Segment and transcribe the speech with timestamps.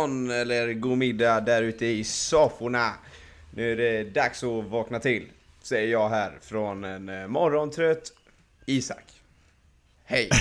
[0.00, 2.92] Morgon eller god middag där ute i sofforna.
[3.50, 5.26] Nu är det dags att vakna till,
[5.62, 8.12] säger jag här från en eh, morgontrött
[8.66, 9.04] Isak.
[10.04, 10.30] Hej!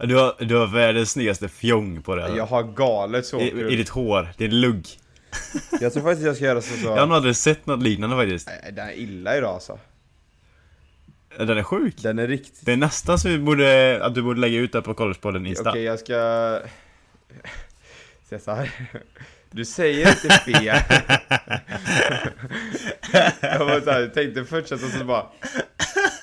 [0.00, 2.36] Du har, du har världens snyggaste fjong på det.
[2.36, 3.72] Jag har galet så I.
[3.72, 4.28] I ditt hår.
[4.36, 4.86] Det är lugg.
[5.80, 6.74] Jag tror faktiskt jag ska göra så.
[6.74, 6.86] så...
[6.86, 8.50] Jag har nog aldrig sett något liknande faktiskt.
[8.72, 9.78] Den är illa idag alltså.
[11.36, 11.94] Den är sjuk.
[12.02, 12.66] Den är riktigt...
[12.66, 15.70] Det är nästan så vi borde, att du borde lägga ut det på Collegepodden Insta.
[15.70, 16.60] Okej, jag ska...
[18.30, 18.70] Här.
[19.50, 20.64] Du säger inte fel.
[23.40, 25.26] jag var så här, tänkte fortsätta så bara...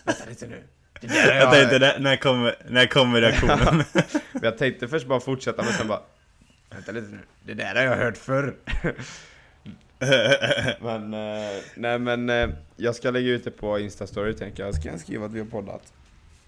[0.06, 0.64] Vänta lite nu.
[1.02, 3.84] Det där har Jag tänkte, när, kommer, när kommer reaktionen?
[4.32, 6.02] Men jag tänkte först bara fortsätta men sen bara...
[6.70, 7.20] Vänta lite nu.
[7.44, 8.56] Det där har jag hört förr.
[10.82, 14.76] men, eh, nej men eh, jag ska lägga ut det på Instastory tänker jag.
[14.76, 15.94] Ska jag skriva att vi har poddat?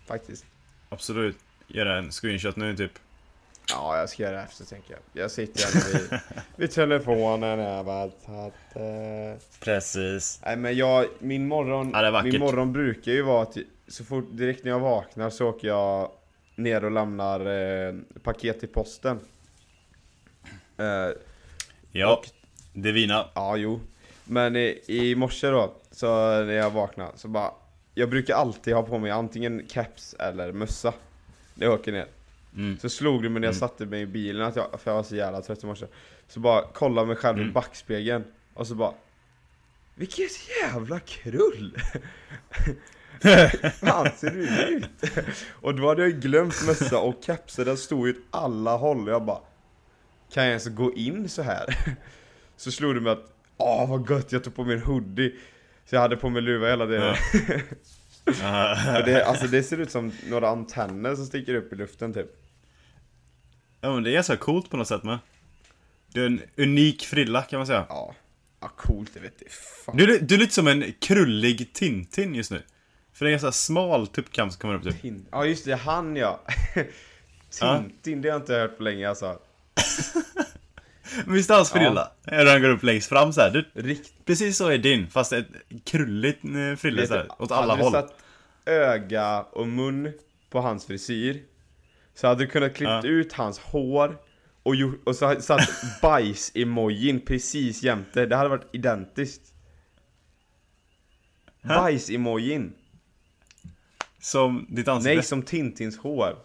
[0.08, 0.46] Faktiskt.
[0.90, 1.38] Absolut.
[1.68, 2.92] Göra en screenshot nu typ.
[3.70, 5.23] Ja, jag ska göra det efter tänker jag.
[5.23, 6.20] Jag sitter här vid,
[6.56, 7.86] vid telefonen
[8.26, 10.42] så Att, eh, Precis.
[10.46, 14.64] nej men jag, min morgon, Ja, min morgon brukar ju vara att så fort, direkt
[14.64, 16.12] när jag vaknar så åker jag
[16.56, 17.40] ner och lämnar
[17.88, 17.94] eh,
[18.24, 19.20] paket till posten.
[20.78, 21.09] Eh,
[21.92, 22.14] Ja.
[22.18, 22.26] Och-
[22.74, 23.26] Det är vina.
[23.36, 23.80] Ja, jo.
[24.24, 26.06] Men i, i morse då, så
[26.44, 27.52] när jag vaknade, så bara
[27.94, 30.94] Jag brukar alltid ha på mig antingen caps eller mössa
[31.54, 32.06] När jag åker ner
[32.56, 32.80] Mm.
[32.80, 33.59] Så slog det mig när jag Mm.
[33.59, 35.86] satte mig i bilen, att jag, för jag var så jävla trött i morse
[36.28, 37.53] Så bara kolla mig själv i Mm.
[37.53, 38.94] backspegeln Och så bara
[39.95, 40.31] Vilket
[40.64, 41.78] jävla krull!
[43.80, 44.90] Fan ser du ut?
[45.52, 49.14] Och då hade jag glömt mössa och keps, den stod ju åt alla håll och
[49.14, 49.40] jag bara
[50.34, 51.95] Kan jag ens gå in så här?
[52.58, 55.35] Så slog det mig att Åh vad gött, jag tog på mig en hoodie
[55.85, 57.16] Så jag hade på mig luva hela tiden
[58.42, 58.98] Ja.
[59.00, 62.28] Och det, Alltså det ser ut som några antenner som sticker upp i luften typ
[63.82, 65.20] ja men det är ganska coolt på något sätt med.
[66.14, 67.86] Du är en unik frilla kan man säga.
[67.90, 68.16] Ja,
[68.60, 69.52] ja coolt det vet
[69.86, 72.62] fan Du, du är lite som en krullig Tintin just nu.
[73.14, 75.02] För det är en ganska smal tuppkam som kommer upp typ.
[75.02, 76.40] Tin- Ja just det, han ja
[77.62, 77.78] Ja.
[77.84, 79.40] Tintin, det har jag inte hört på länge alltså
[81.28, 82.11] visst är hans frilla?
[82.25, 82.51] Ja.
[82.51, 83.50] Han går upp längst fram så här.
[83.50, 84.13] Du, Rikt...
[84.25, 85.47] precis så är din, fast ett
[85.85, 87.91] krulligt eh, frilla så här, åt alla hade håll.
[87.91, 88.16] du satt
[88.66, 90.13] öga och mun
[90.50, 91.44] på hans frisyr
[92.16, 93.03] Så hade du kunnat klippt Ja.
[93.03, 94.17] ut hans hår
[94.63, 94.73] och,
[95.05, 95.69] och så hade satt
[96.01, 99.41] bajs-emojin precis jämte, det hade varit identiskt
[101.61, 102.73] Bajs-emojin
[104.19, 105.16] Som ditt ansikte.
[105.16, 106.35] Nej, som Tintins hår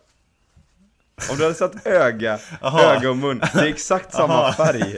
[1.30, 2.94] Om du hade satt öga, Aha.
[2.94, 4.52] öga och mun, det är exakt samma Aha.
[4.66, 4.96] färg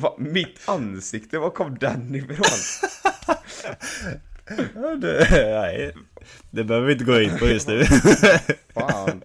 [0.00, 2.86] fan, Mitt ansikte, var kom den ifrån?
[4.74, 5.94] Ja, det, nej,
[6.50, 7.84] det behöver vi inte gå in på just nu.
[8.74, 9.22] Fan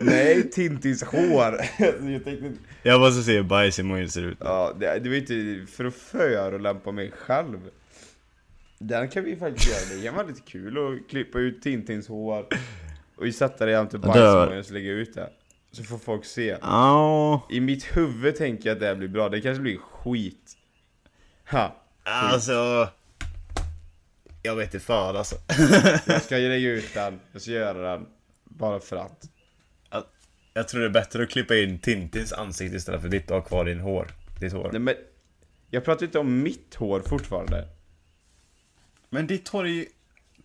[0.00, 2.52] Nej, Tintins hår Jag tänkte,
[2.82, 3.78] Jag måste se hur bajs
[4.10, 4.38] ser ut.
[4.40, 7.58] ja, det, det var inte för att förolämpa mig själv
[8.78, 12.46] Den kan vi faktiskt göra, det kan vara lite kul att klippa ut Tintins hår
[13.18, 15.30] Och sätta det jämte bajsmojin och så lägga ut det
[15.72, 19.28] Så får folk se Ja, I mitt huvud tänker jag att det här blir bra,
[19.28, 20.56] det kanske blir skit
[21.50, 21.76] Ha!
[22.04, 22.88] alltså.
[24.42, 25.36] Jag vet inte fan alltså.
[26.06, 28.06] Jag ska lägga ut den, jag ska göra den
[28.44, 29.24] Bara för att
[30.54, 33.42] Jag tror det är bättre att klippa in Tintins ansikte istället för ditt och ha
[33.42, 34.08] kvar din hår.
[34.40, 34.68] Ditt hår.
[34.72, 34.94] Nej men
[35.70, 37.68] Jag pratar inte om mitt hår fortfarande
[39.10, 39.86] Men ditt hår är ju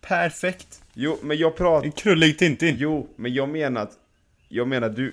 [0.06, 0.82] perfekt.
[0.94, 2.76] Jo, men jag pratar En krullig Tintin.
[2.78, 3.92] Jo, men jag menar att
[4.48, 5.12] Jag menar du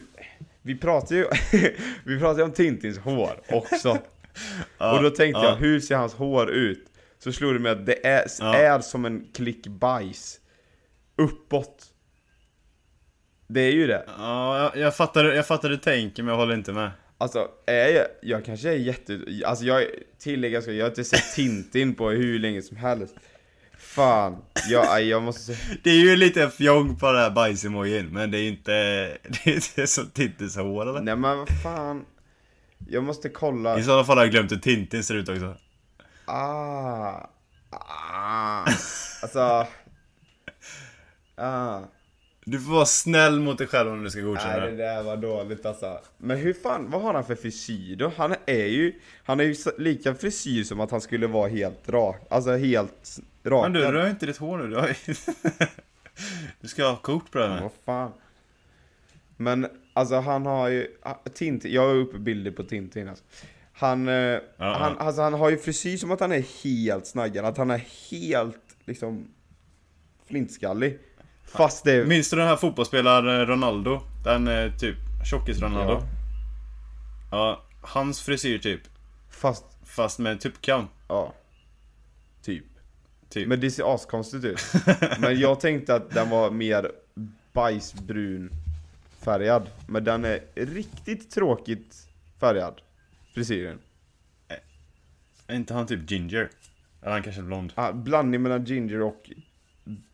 [0.62, 1.26] Vi pratar ju
[2.04, 3.90] Vi pratar ju om Tintins hår också
[4.78, 5.50] Och då tänkte ja.
[5.50, 6.88] jag, hur ser hans hår ut?
[7.20, 8.56] Så slog det mig att det är, Ja.
[8.56, 10.40] är som en klick bajs
[11.16, 11.86] Uppåt
[13.48, 16.54] Det är ju det Ja, jag, jag fattar, jag fattar du tänker men jag håller
[16.54, 16.92] inte med.
[17.18, 19.20] Alltså, är jag, jag kanske är jätte...
[19.46, 19.86] Alltså jag
[20.20, 23.16] tillägga ska jag har inte sett Tintin på hur länge som helst
[23.82, 24.38] Fan,
[24.70, 25.78] jag, jag måste se.
[25.84, 28.72] Det är ju lite fjong på det här bajsemojin men det är inte,
[29.24, 31.02] det är inte som Tintins hår eller?
[31.02, 32.06] Nej men vad fan.
[32.88, 33.80] Jag måste kolla.
[33.80, 35.56] I sådana fall har jag glömt hur Tintin ser ut också.
[36.26, 37.30] Ah,
[37.70, 38.66] ah,
[39.22, 39.68] alltså.
[41.36, 41.80] Ah,
[42.46, 44.58] Du får vara snäll mot dig själv om du ska godkänna.
[44.58, 46.00] Nej det där var dåligt alltså.
[46.18, 48.12] Men hur fan, vad har han för frisyr då?
[48.18, 52.28] Han är ju, han är ju lika frisyr som att han skulle vara helt rak,
[52.30, 53.72] alltså helt rakad.
[53.72, 54.68] Men du rör inte ditt hår nu.
[54.68, 54.98] Du, har
[56.62, 57.54] du ska ha kort på det här.
[57.54, 57.62] Med.
[57.62, 58.12] Vad fan.
[59.38, 63.24] Men alltså han har ju, ah, Tintin, jag har uppe bilder på Tintin alltså.
[63.74, 67.58] Han, eh, han, alltså, han har ju frisyr som att han är helt snaggad, att
[67.58, 69.28] han är helt liksom
[70.28, 71.00] flintskallig
[71.52, 72.06] Fast det...
[72.06, 74.02] Minns du den här fotbollsspelaren Ronaldo?
[74.24, 75.94] Den eh, typ tjockis-Ronaldo?
[75.94, 76.08] Ja.
[77.32, 78.82] Ja, hans frisyr typ.
[79.30, 80.88] Fast, Fast med en tuppkam.
[81.08, 81.34] ja.
[82.44, 82.66] Typ.
[83.30, 83.48] Typ.
[83.48, 84.62] Men det ser askonstigt ut.
[85.20, 86.92] Men jag tänkte att den var mer
[87.54, 88.52] bajsbrun
[89.20, 89.70] färgad.
[89.88, 91.96] Men den är riktigt tråkigt
[92.40, 92.82] färgad.
[93.34, 93.80] Frisyren.
[95.48, 96.50] Är inte han typ ginger?
[97.02, 97.74] Eller han kanske är blond.
[97.76, 99.30] Ah, blandning mellan ginger och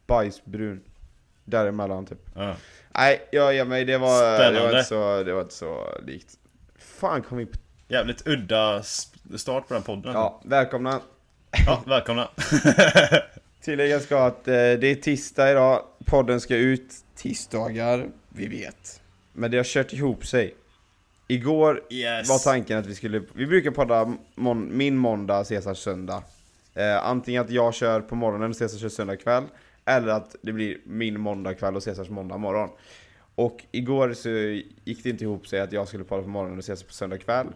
[0.07, 0.81] bajsbrun.
[1.47, 2.19] Däremellan typ.
[2.35, 2.55] Ja.
[2.95, 3.85] Nej, jag ger mig.
[3.85, 6.33] Det var, det var, inte, så, det var inte så likt.
[6.79, 7.57] Fan kom vi på...
[7.87, 8.83] Jävligt udda
[9.35, 10.13] start på den podden.
[10.13, 11.01] Ja, välkomna.
[11.65, 12.29] Ja, välkomna.
[13.61, 15.81] Tilläggas ska att eh, det är tisdag idag.
[16.05, 19.01] Podden ska ut tisdagar, vi vet.
[19.33, 20.55] Men det har kört ihop sig.
[21.27, 22.29] Igår Yes.
[22.29, 26.23] var tanken att vi skulle, vi brukar podda mån, min måndag, Caesars söndag.
[26.73, 29.43] Eh, antingen att jag kör på morgonen och Caesar kör söndag kväll.
[29.87, 32.69] Eller att det blir min måndag kväll och Caesars måndag morgon.
[33.35, 34.29] Och igår så
[34.83, 37.17] gick det inte ihop sig att jag skulle podda på morgonen och Caesar på söndag
[37.17, 37.47] kväll.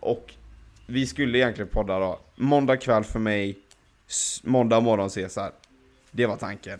[0.00, 0.34] Och
[0.86, 3.58] vi skulle egentligen podda då, måndag kväll för mig,
[4.42, 5.52] måndag morgon Caesar.
[6.10, 6.78] Det var tanken.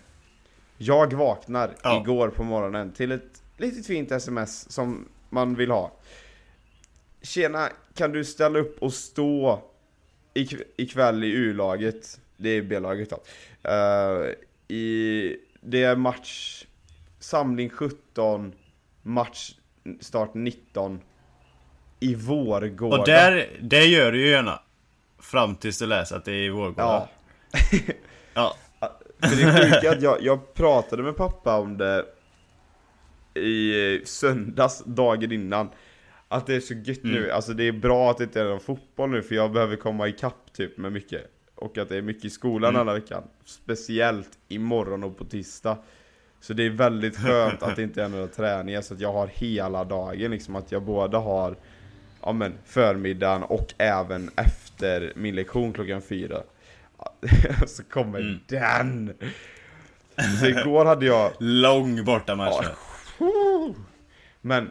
[0.78, 2.00] Jag vaknar Ja.
[2.00, 5.92] igår på morgonen till ett litet fint sms som man vill ha.
[7.22, 9.62] Tjena, kan du ställa upp och stå
[10.34, 12.20] ikv- ikväll i U-laget?
[12.36, 13.16] Det är B-laget då.
[13.70, 14.30] Eh,
[14.72, 16.64] i, det är match,
[17.19, 18.52] samling 17,
[19.02, 19.54] match
[20.00, 21.00] start 19.
[22.00, 22.98] I Vårgårda.
[22.98, 24.60] Och där, det gör du ju gärna.
[25.19, 26.74] Fram tills du läser att det är i Vårgårda.
[26.74, 27.08] Ja.
[28.34, 28.56] Ja.
[29.20, 32.04] För det är sjuka att jag, jag pratade med pappa om det
[33.40, 35.70] i söndags, dagen innan.
[36.28, 37.36] Att det är så gött nu, Mm.
[37.36, 40.08] alltså det är bra att det inte är någon fotboll nu för jag behöver komma
[40.08, 41.31] ikapp typ med mycket.
[41.62, 42.80] Och att det är mycket i skolan Mm.
[42.80, 43.22] alla veckan.
[43.44, 45.78] Speciellt imorgon och på tisdag.
[46.40, 49.26] Så det är väldigt skönt att det inte är några träningar så att jag har
[49.26, 50.56] hela dagen liksom.
[50.56, 51.56] Att jag både har
[52.22, 56.42] ja, men, förmiddagen och även efter min lektion klockan fyra.
[57.66, 58.38] så kommer Mm.
[58.48, 59.14] den!
[60.40, 62.66] Så igår hade jag Lång bortamatch.
[63.18, 63.26] Ja.
[64.40, 64.70] Men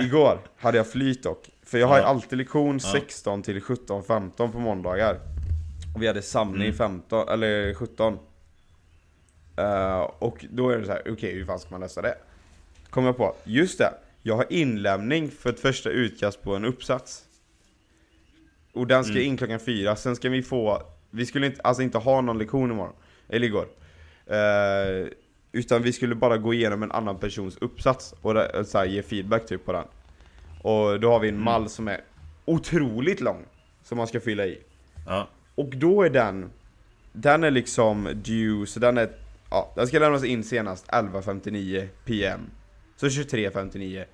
[0.00, 1.48] igår hade jag flyt dock.
[1.66, 2.92] För jag har ju alltid lektion Ja.
[2.92, 5.18] 16 till 17-15 på måndagar.
[5.94, 6.76] Och vi hade samling Mm.
[6.76, 8.18] 15, eller 17.
[9.56, 12.14] Eh, och då är det så här, okej hur fan ska man lösa det?
[12.90, 13.94] Kom jag på, just det.
[14.22, 17.24] Jag har inlämning för ett första utkast på en uppsats.
[18.72, 19.24] Och den ska Mm.
[19.26, 22.70] in klockan fyra, sen ska vi få, vi skulle inte, alltså inte ha någon lektion
[22.70, 22.94] imorgon.
[23.28, 23.66] Eller igår.
[24.26, 25.08] Eh,
[25.52, 28.34] utan vi skulle bara gå igenom en annan persons uppsats och
[28.66, 29.84] så här, ge feedback typ på den.
[30.62, 31.44] Och då har vi en Mm.
[31.44, 32.00] mall som är
[32.44, 33.44] otroligt lång.
[33.84, 34.58] Som man ska fylla i.
[35.06, 35.28] Ja.
[35.54, 36.50] Och då är den,
[37.12, 39.10] den är liksom due, så den är,
[39.50, 42.40] ja, den ska lämnas in senast 11.59 PM.
[42.96, 44.04] Så 23.59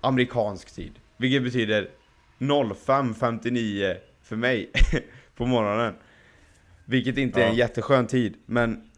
[0.00, 0.92] amerikansk tid.
[1.16, 1.90] Vilket betyder
[2.38, 4.70] 05.59 för mig
[5.36, 5.94] på morgonen.
[6.84, 7.58] Vilket inte är en Ja.
[7.58, 8.90] jätteskön tid, men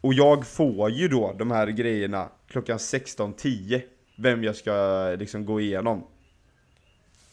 [0.00, 3.82] och jag får ju då de här grejerna klockan 16.10
[4.16, 6.04] Vem jag ska liksom gå igenom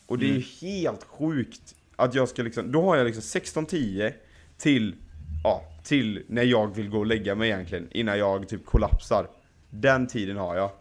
[0.05, 4.14] Och det är ju helt sjukt att jag ska liksom, då har jag liksom 16.10
[4.58, 4.96] till,
[5.44, 9.28] ja, till när jag vill gå och lägga mig egentligen Innan jag typ kollapsar
[9.70, 10.72] Den tiden har jag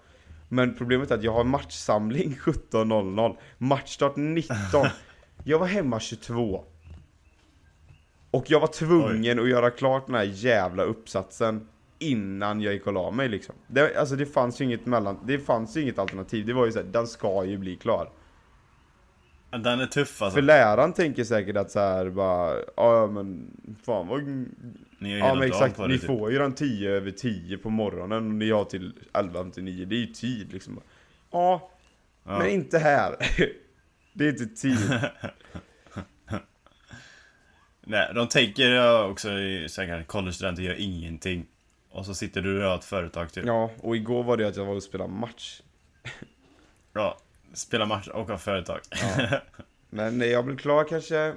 [0.49, 4.55] Men problemet är att jag har matchsamling 17.00 Matchstart 19
[5.45, 6.65] Jag var hemma 22
[8.35, 11.69] och jag var tvungen att göra klart den här jävla uppsatsen
[11.99, 13.55] innan jag gick och la mig liksom.
[13.67, 16.47] Det, alltså det fanns ju inget mellan, det fanns ju inget alternativ.
[16.47, 18.11] Det var ju såhär, den ska ju bli klar.
[19.63, 20.35] Den är tuff alltså.
[20.35, 23.51] För läraren tänker säkert att så här bara, ja men
[23.87, 24.23] fan vad...
[24.99, 26.07] Ni har Ja men exakt, det, ni typ.
[26.07, 29.85] får ju den 10 över 10 på morgonen och ni har till 11 till 9.
[29.85, 30.81] Det är ju tid liksom.
[31.31, 31.71] Ja,
[32.27, 32.39] Ja.
[32.39, 33.17] men inte här.
[34.13, 34.79] det är inte tid.
[37.87, 39.29] Nej, de tänker ja, också
[39.69, 41.47] säkert college-studenter gör ingenting.
[41.91, 43.45] Och så sitter du och har ett företag typ.
[43.47, 43.53] Ja.
[43.53, 45.61] Ja, och igår var det att jag var och spelade match.
[47.55, 48.81] Spela match och ha företag.
[48.91, 49.39] Ja.
[49.91, 51.35] Men jag blev klar kanske,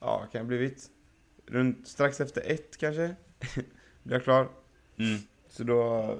[0.00, 0.86] ja kan jag blivit
[1.46, 3.14] runt strax efter ett kanske.
[4.02, 4.48] blev jag klar.
[4.98, 5.18] Mm.
[5.50, 6.14] Så då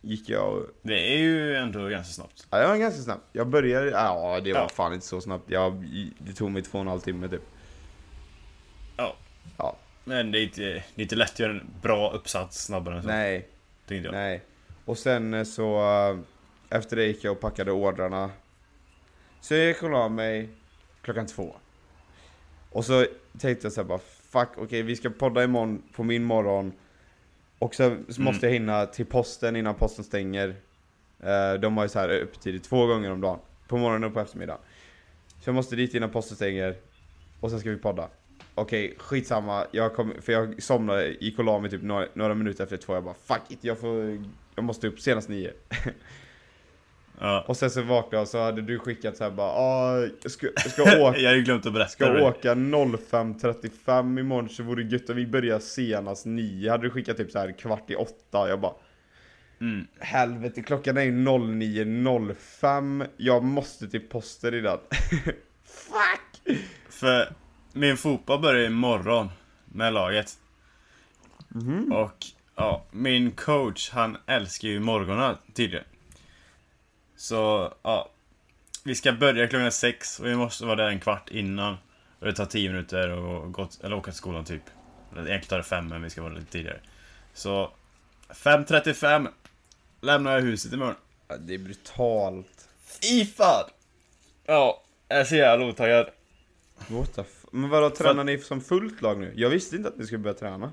[0.00, 2.46] gick jag och, Det är ju ändå ganska snabbt.
[2.50, 3.24] ja det var ganska snabbt.
[3.32, 4.68] Jag började, ja det var Ja.
[4.68, 5.50] fan inte så snabbt.
[5.50, 5.84] Jag,
[6.18, 7.42] det tog mig två och en halv timme typ.
[8.96, 9.16] Ja.
[9.58, 12.96] Ja, Men det är inte, det är inte lätt att göra en bra uppsats snabbare
[12.96, 13.08] än så.
[13.08, 13.48] nej,
[13.88, 14.12] Tänkte jag.
[14.12, 14.42] nej.
[14.84, 15.78] Och sen så,
[16.74, 18.30] efter det gick jag och packade ordrarna.
[19.40, 20.48] Så jag gick och la mig
[21.02, 21.54] klockan två.
[22.70, 23.06] Och så
[23.38, 26.72] tänkte jag så här bara, fuck, okej vi ska podda imorgon på min morgon.
[27.58, 30.56] Och så, så måste jag hinna till posten innan posten stänger.
[31.20, 33.38] Eh, de har ju så här öppettider två gånger om dagen.
[33.68, 34.60] På morgonen och på eftermiddagen.
[35.40, 36.76] Så jag måste dit innan posten stänger.
[37.40, 38.08] Och sen ska vi podda.
[38.54, 39.66] Okej, skitsamma.
[39.70, 42.94] Jag kom, för jag somnade, gick och la mig typ några, några minuter efter två.
[42.94, 44.24] Jag bara fuck it, jag får...
[44.54, 45.52] Jag måste upp senast nio.
[47.20, 47.44] Ja.
[47.48, 50.30] Och sen så vaknade jag och så hade du skickat så här bara ah, jag
[50.30, 52.22] ska, ska åka jag har ju glömt att berätta Ska det.
[52.24, 57.16] åka 05.35 imorgon så vore det gött om vi börjar senast 9 Hade du skickat
[57.16, 58.72] typ så här kvart i 8 Jag bara
[59.60, 59.86] Mm.
[59.98, 64.80] Helvete klockan är ju 09.05 Jag måste till posten idag
[65.64, 66.58] Fuck!
[66.88, 67.32] För
[67.72, 69.28] min fotboll börjar imorgon
[69.64, 70.32] med laget.
[71.48, 71.92] Mhm.
[71.92, 72.16] Och
[72.56, 75.84] ja, min coach han älskar ju morgonar tydligen.
[77.16, 78.10] Så ja,
[78.84, 81.76] vi ska börja klockan sex och vi måste vara där en kvart innan.
[82.18, 84.62] Och det tar tio minuter och gått, eller åka till skolan typ.
[85.12, 86.80] Egentligen tar det fem men vi ska vara lite tidigare.
[87.34, 87.70] Så
[88.28, 89.28] 5.35
[90.00, 90.94] lämnar jag huset imorgon.
[91.28, 92.68] Ja, Det är brutalt
[93.12, 93.64] I fan!
[94.46, 96.06] Ja, jag är så jävla otaggad.
[96.88, 99.32] What the f- Men vadå, tränar ni som fullt lag nu?
[99.36, 100.72] Jag visste inte att ni skulle börja träna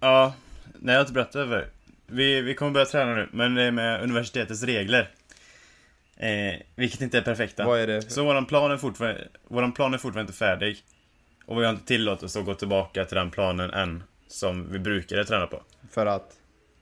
[0.00, 0.34] Ja,
[0.74, 1.70] nej jag har inte berättat för er.
[2.06, 5.10] Vi, vi kommer börja träna nu, men det är med universitetets regler.
[6.16, 7.64] Eh, vilket inte är perfekta.
[7.66, 8.02] Vad är det?
[8.02, 10.76] Så våran plan är våran plan är fortfarande inte färdig.
[11.46, 15.24] Och vi har inte tillåtelse att gå tillbaka till den planen än, som vi brukade
[15.24, 15.62] träna på.
[15.90, 16.32] För att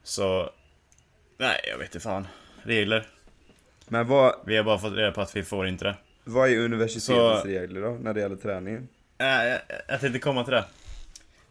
[0.02, 0.50] Så,
[1.38, 2.26] nej jag vet inte fan.
[2.62, 3.07] Regler.
[3.88, 5.95] Men vad, Vi har bara fått reda på att vi får inte det.
[6.25, 8.88] vad är universitetets Så- regler då, när det gäller träningen?
[9.19, 10.64] Äh, jag, jag tänkte komma till det.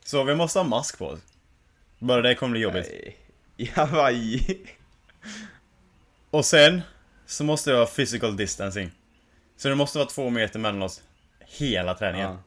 [0.04, 1.20] Så vi måste ha mask på oss.
[2.00, 2.88] Bara det kommer bli jobbigt.
[2.92, 3.18] Nej.
[3.58, 4.58] I Hawaii
[6.30, 6.82] Och sen
[7.26, 8.92] så måste det vara physical distancing.
[9.58, 11.02] Så det måste vara två meter mellan oss
[11.40, 12.30] hela träningen.
[12.32, 12.44] Ja.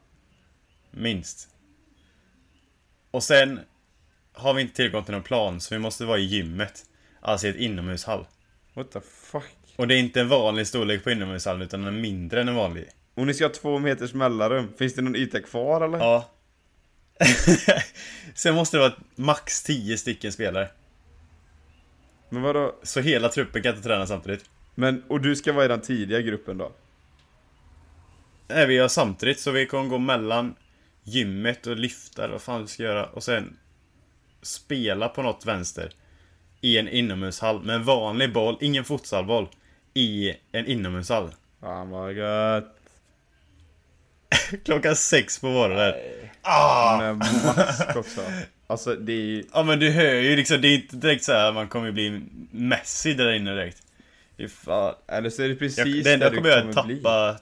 [0.91, 1.49] Minst.
[3.11, 3.59] Och sen
[4.33, 6.85] har vi inte tillgång till någon plan så vi måste vara i gymmet.
[7.19, 8.25] Alltså i ett inomhushall.
[8.73, 9.57] What the fuck?
[9.75, 12.55] Och det är inte en vanlig storlek på inomhushallen utan den är mindre än en
[12.55, 12.89] vanlig.
[13.13, 15.97] Och ni ska ha två meters mellanrum, finns det någon yta kvar eller?
[15.97, 16.29] Ja.
[18.35, 20.69] sen måste det vara max 10 stycken spelare.
[22.29, 22.75] Men vadå?
[22.83, 24.49] Så hela truppen kan inte träna samtidigt.
[24.75, 26.71] Men, och du ska vara i den tidiga gruppen då?
[28.47, 30.55] Nej, vi gör samtidigt så vi kommer gå mellan
[31.03, 33.57] gymmet och lyfta eller vad fan vi ska göra och sen
[34.41, 35.91] spela på något vänster
[36.61, 39.47] i en inomhushall med en vanlig boll, ingen futsalboll,
[39.93, 41.31] i en inomhushall.
[41.59, 42.75] Fan vad gött!
[44.65, 45.93] Klockan sex på morgonen.
[46.41, 46.97] Ah!
[46.97, 48.21] Med mask också.
[48.67, 49.43] Alltså det är ju...
[49.53, 52.21] Ja men du hör ju liksom, det är inte direkt så här man kommer bli
[52.51, 53.81] Messi där inne direkt.
[54.49, 54.93] Fan.
[55.07, 56.97] Eller så är det precis Jag, det där jag kommer du att kommer bli.
[56.97, 57.37] tappa...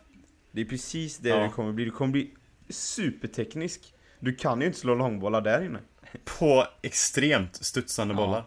[0.51, 1.43] Det är precis det Ja.
[1.43, 1.85] du kommer bli.
[1.85, 2.29] Du kommer bli
[2.69, 3.93] superteknisk.
[4.19, 5.79] Du kan ju inte slå långbollar där inne.
[6.39, 8.17] På extremt studsande Ja.
[8.17, 8.43] bollar.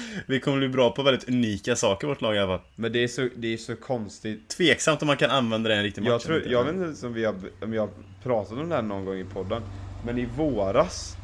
[0.26, 2.66] Vi kommer bli bra på väldigt unika saker vårt lag i alla fall.
[2.76, 4.48] Men det är så, det är så konstigt.
[4.48, 6.10] Tveksamt om man kan använda det i en riktig match.
[6.10, 7.88] Jag, tror, jag vet inte om vi har, om jag
[8.22, 9.62] pratat om det här någon gång i podden.
[10.06, 11.16] Men i våras,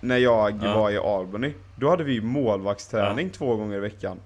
[0.00, 0.74] när jag Ja.
[0.78, 4.20] var i Albany, då hade vi målvaktsträning två gånger i veckan.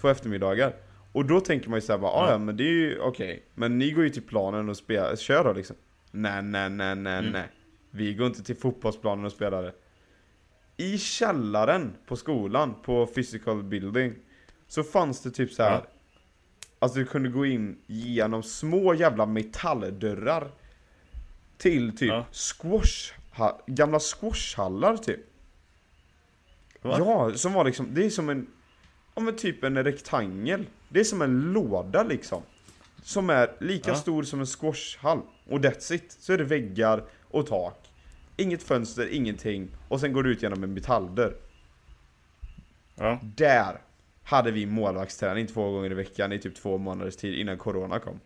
[0.00, 0.72] Två eftermiddagar.
[1.12, 2.32] Och då tänker man ju såhär bara, "Ah, Ja.
[2.32, 3.42] ja men det är ju okej.
[3.54, 5.76] Men ni går ju till planen och spelar, kör då liksom.
[6.10, 7.32] Nej, nej, nej, nej, Mm.
[7.32, 7.44] nej.
[7.90, 9.72] Vi går inte till fotbollsplanen och spelar det.
[10.80, 14.14] I källaren på skolan, på physical building,
[14.68, 15.70] så fanns det typ så här.
[15.72, 15.86] Ja.
[16.78, 20.50] Alltså du kunde gå in genom små jävla metalldörrar
[21.58, 22.26] Till typ Ja.
[22.32, 23.12] squash,
[23.66, 25.20] gamla squashhallar typ
[26.82, 26.96] Va?
[26.98, 28.46] Ja, som var liksom, det är som en
[29.14, 32.42] Ja men typ en rektangel Det är som en låda liksom
[33.02, 33.96] Som är lika Ja.
[33.96, 37.89] stor som en squashhall Och that's it, så är det väggar och tak
[38.40, 39.68] Inget fönster, ingenting.
[39.88, 41.34] Och sen går du ut genom en metalldörr.
[42.94, 43.20] Ja.
[43.22, 43.80] Där
[44.22, 48.20] hade vi målvaktsträning två gånger i veckan i typ två månaders tid innan corona kom.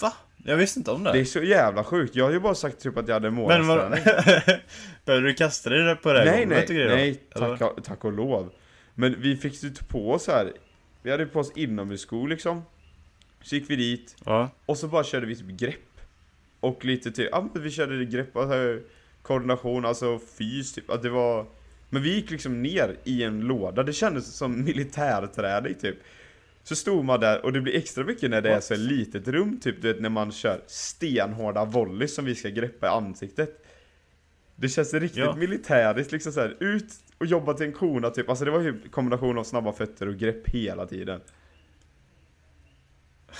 [0.00, 0.12] Va?
[0.44, 1.12] Jag visste inte om det.
[1.12, 3.34] Det är så jävla sjukt, jag har ju bara sagt typ att jag hade Men
[3.34, 4.04] målvaktsträning.
[5.04, 7.22] Behöver du kasta dig på det här Nej nej, grejer nej.
[7.34, 7.56] Eller?
[7.56, 8.52] tack, tack och lov.
[8.94, 10.52] Men vi fick ju på oss här.
[11.02, 12.62] Vi hade på oss inomhusskor liksom.
[13.42, 14.16] Så gick vi dit.
[14.24, 14.50] Ja.
[14.66, 15.89] och så bara körde vi typ grepp
[16.60, 18.78] Och lite typ, ja men vi körde grepp, alltså,
[19.22, 20.90] koordination, alltså fys typ.
[20.90, 21.46] Att det var
[21.90, 25.96] Men vi gick liksom ner i en låda, det kändes som militärträning typ.
[26.62, 29.28] Så stod man där och det blir extra mycket när det är så ett litet
[29.28, 33.66] rum typ, du vet när man kör stenhårda volley som vi ska greppa i ansiktet.
[34.56, 35.36] Det känns riktigt Ja.
[35.36, 38.80] militäriskt liksom så här, ut och jobba till en kona typ, alltså det var ju
[38.90, 41.20] kombination av snabba fötter och grepp hela tiden.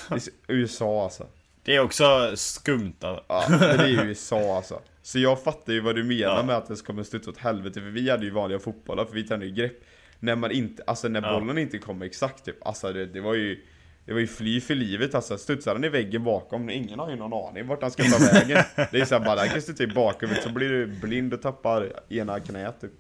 [0.49, 1.27] USA alltså
[1.71, 3.25] Det är också skumt alltså.
[3.29, 4.81] Ja, men det är ju USA alltså.
[5.03, 6.43] Så jag fattar ju vad du menar Ja.
[6.43, 9.23] med att det kommer studsa åt helvete, för vi hade ju vanliga fotbollar, för vi
[9.23, 9.85] tränade ju grepp.
[10.21, 11.41] när man inte, alltså när Ja.
[11.41, 13.65] bollen inte kommer exakt typ, alltså det, det var ju
[14.05, 17.17] det var ju fly för livet alltså, studsar den i väggen bakom, ingen har ju
[17.17, 18.65] någon aning vart han ska ta vägen.
[18.93, 21.93] Det är såhär bara, den kan studsa i bakhuvudet så blir du blind och tappar
[22.09, 22.93] ena knät typ.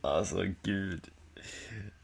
[0.00, 1.04] Alltså gud.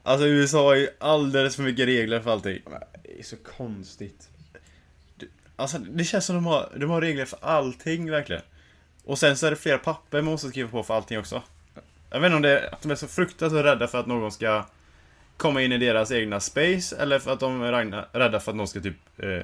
[0.03, 2.59] Alltså USA har ju alldeles för mycket regler för allting.
[3.03, 4.30] Det är så konstigt.
[5.61, 8.43] Alltså det känns som de har, de har regler för allting verkligen.
[9.05, 11.43] Och sen så är det flera papper man måste skriva på för allting också.
[12.11, 14.33] Jag vet inte om det är att de är så fruktansvärt rädda för att någon
[14.33, 14.65] ska
[15.37, 17.73] komma in i deras egna space eller för att de är
[18.19, 19.43] rädda för att någon ska typ eh,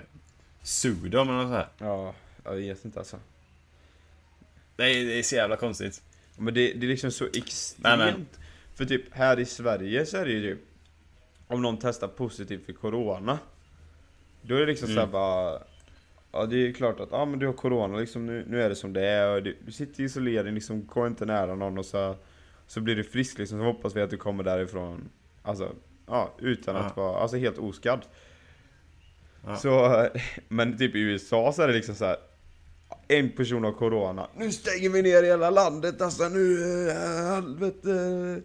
[0.63, 1.69] sue dem eller något sånt här.
[1.79, 3.19] Ja, jag vet inte alltså.
[4.77, 6.03] Det är, det är så jävla konstigt.
[6.39, 7.99] Men det, det är liksom så extremt.
[7.99, 8.15] Nej,
[8.75, 10.65] För typ här i Sverige så är det ju typ
[11.47, 13.39] Om någon testar positivt för Corona
[14.43, 14.97] Då är det liksom Mm.
[14.97, 15.63] såhär bara
[16.37, 18.75] Ja det är klart att, ja men du har Corona liksom, nu, nu är det
[18.75, 21.87] som det är och du, du sitter i isolering liksom, gå inte nära någon och
[21.87, 22.17] så
[22.67, 25.09] Så blir du frisk liksom, så hoppas vi att du kommer därifrån
[25.43, 25.73] Alltså,
[26.07, 28.05] ja utan att vara, alltså helt oskadd.
[29.63, 30.07] Så,
[30.49, 32.17] men typ i USA så är det liksom så här.
[33.09, 38.43] En person har corona, nu stänger vi ner hela landet alltså nu, äh, helvete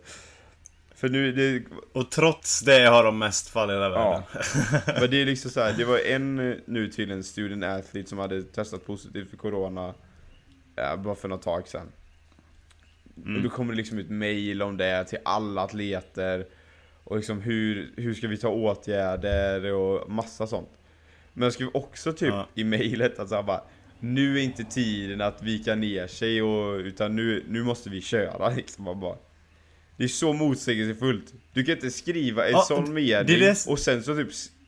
[1.01, 4.23] För nu, det, Och trots det har de mest fall i hela världen.
[4.33, 7.63] ja Men det är liksom så här, det var en eh, nu till en student
[7.63, 9.93] athlete som hade testat positivt för corona
[10.75, 11.87] ja, Bara för något tag sedan
[13.25, 13.35] Mm.
[13.35, 16.45] Och då kommer det liksom ut mail om det till alla atleter
[17.03, 20.69] Och liksom hur, hur ska vi ta åtgärder och massa sånt
[21.33, 22.47] Men jag skrev också typ Ja.
[22.55, 23.61] i mailet att så här bara
[23.99, 28.49] Nu är inte tiden att vika ner sig och, utan nu, nu måste vi köra
[28.55, 29.15] liksom man bara
[30.01, 34.03] Det är så motsägelsefullt Du kan inte skriva en Ja, sån mening det och sen
[34.03, 34.27] så typ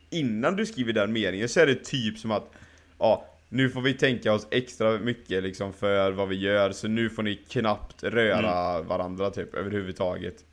[0.10, 2.52] Innan du skriver den meningen så är det typ som att
[3.00, 7.10] Ja, nu får vi tänka oss extra mycket liksom för vad vi gör så nu
[7.10, 8.88] får ni knappt röra Mm.
[8.88, 10.44] varandra typ överhuvudtaget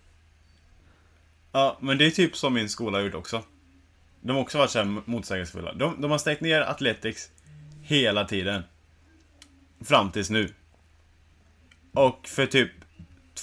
[1.53, 3.43] Ja, men det är typ som min skola har gjort också.
[4.21, 5.73] De har också varit så här motsägelsefulla.
[5.75, 7.31] De, de har stängt ner Athletics
[7.83, 8.62] hela tiden.
[9.85, 10.49] Fram tills nu.
[11.93, 12.71] Och för typ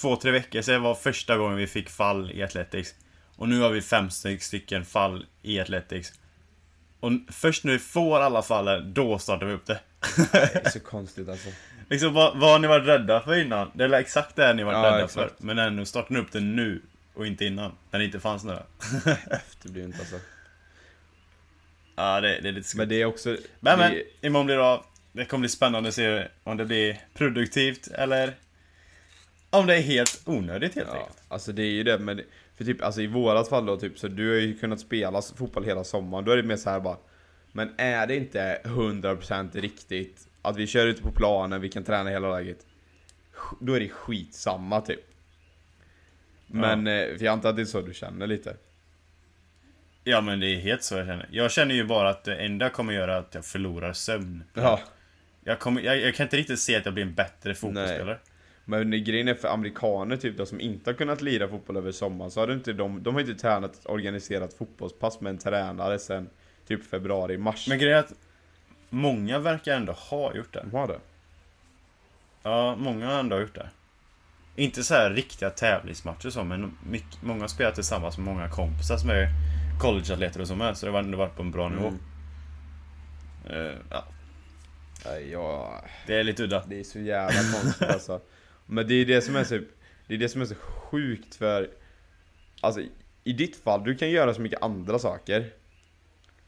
[0.00, 2.94] två, tre veckor sedan var första gången vi fick fall i Athletics.
[3.36, 6.12] Och nu har vi fem styck- stycken fall i Athletics.
[7.00, 9.80] Och först när vi får alla fallen, då startar vi upp det.
[10.32, 11.48] Det är så konstigt alltså
[11.90, 13.70] Liksom, vad, vad har ni varit rädda för innan?
[13.74, 15.36] Det är exakt det ni varit Ja, rädda exakt.
[15.38, 15.44] för.
[15.46, 16.82] Men ändå startar ni upp det nu.
[17.14, 17.72] Och inte innan.
[17.90, 18.62] När det inte fanns några.
[19.30, 20.16] Efterblivet alltså
[21.96, 22.78] Ja, det, det är lite skumt.
[22.78, 24.84] Men det är också Men, men, det, imorgon blir det av.
[25.12, 28.34] Det kommer bli spännande att se om det blir produktivt eller
[29.50, 31.22] om det är helt onödigt helt Ja, enkelt.
[31.28, 32.20] alltså det är ju det, men
[32.56, 35.64] för typ, alltså i vårat fall då typ, så du har ju kunnat spela fotboll
[35.64, 36.96] hela sommaren, då är det mer så här bara
[37.52, 42.10] Men är det inte 100% riktigt att vi kör ute på planen, vi kan träna
[42.10, 42.66] hela läget
[43.60, 45.00] Då är det skitsamma typ
[46.46, 48.56] Men, eh, för jag antar att det är så du känner lite
[50.04, 51.28] Ja, men det är helt så jag känner.
[51.30, 54.44] Jag känner ju bara att det enda kommer göra att jag förlorar sömn.
[54.54, 54.80] Ja,
[55.44, 58.18] Jag, kommer, jag, jag kan inte riktigt se att jag blir en bättre fotbollsspelare.
[58.68, 62.30] Men grejen är för amerikaner typ då, som inte har kunnat lira fotboll över sommaren
[62.30, 66.30] så har inte de, de har inte tränat ett organiserat fotbollspass med en tränare sen
[66.66, 68.12] typ februari, mars Men grejen är att
[68.90, 70.64] många verkar ändå ha gjort det.
[70.70, 70.98] De har det?
[72.42, 73.70] Ja, många har ändå gjort det.
[74.56, 79.10] Inte så här riktiga tävlingsmatcher så, men mycket, många spelat tillsammans med många kompisar som
[79.10, 79.28] är
[79.80, 81.88] collegeatleter och så med, så det har ändå varit på en bra nivå.
[81.88, 82.00] Mm.
[83.50, 84.04] Eh, ja,
[85.30, 85.84] jag...
[86.06, 86.64] det är lite udda.
[86.66, 88.20] Det är så jävla konstigt alltså.
[88.70, 89.58] Men det är det som är så,
[90.06, 91.70] det är det som är så sjukt för
[92.60, 92.80] Alltså
[93.24, 95.50] i ditt fall, du kan göra så mycket andra saker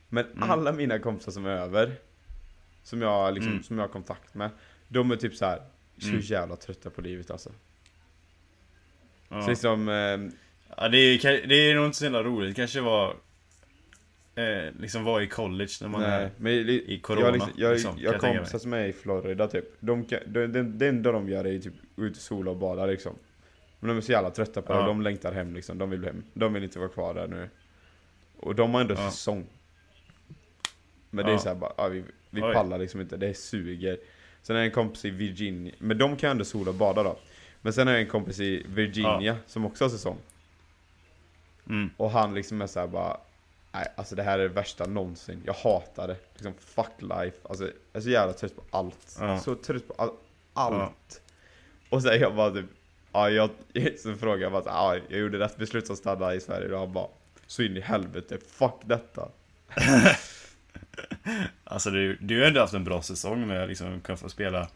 [0.09, 0.51] Men Mm.
[0.51, 1.95] alla mina kompisar som är över
[2.83, 3.63] Som jag liksom, Mm.
[3.63, 4.51] som jag har kontakt med
[4.89, 5.63] De är typ så här
[5.99, 6.21] så Mm.
[6.21, 7.51] jävla trötta på livet alltså
[9.29, 9.43] Ja.
[9.43, 10.19] Så liksom, eh,
[10.77, 12.57] Ja, det, är, det är nog inte så jävla roligt.
[12.57, 13.17] kanske var
[14.41, 16.31] eh, liksom vara i college när man nej, är...
[16.37, 19.49] men i corona, Jag, liksom, jag, liksom, jag jag har kompisar som är i Florida
[19.49, 22.57] typ de kan, det, det, det enda de gör är typ ut och sola och
[22.57, 23.13] bada liksom.
[23.81, 24.87] Men de är så jävla trötta på det, Ja.
[24.87, 26.23] de längtar hem liksom, de vill hem.
[26.35, 27.49] De vill inte vara kvar där nu.
[28.41, 29.11] Och de har ändå Ja.
[29.11, 29.47] säsong.
[31.11, 31.39] Men det är Ja.
[31.39, 32.55] såhär bara, ja, vi, vi Oj.
[32.55, 33.99] pallar liksom inte, det suger.
[34.43, 37.17] Sen är det en kompis i Virginia, men de kan ändå sola och bada då.
[37.63, 40.17] Men sen är det en kompis i Virginia som också har säsong.
[41.69, 41.91] Mm.
[41.97, 43.17] Och han liksom är såhär bara
[43.73, 47.65] Nej alltså det här är det värsta någonsin, jag hatar det Liksom fuck life, alltså
[47.65, 49.41] jag är så jävla trött på allt Ja.
[49.41, 50.11] Så trött på all,
[50.53, 51.23] allt
[51.91, 52.67] Och sen jag bara typ
[53.13, 53.51] Ja jag,
[53.99, 56.93] så frågade jag bara ja, jag gjorde rätt beslut som stanna i Sverige och han
[56.93, 57.09] bara
[57.47, 59.29] Så in i helvete, fuck detta
[61.65, 64.69] Alltså du, du har ändå haft en bra säsong med att liksom kunna få spela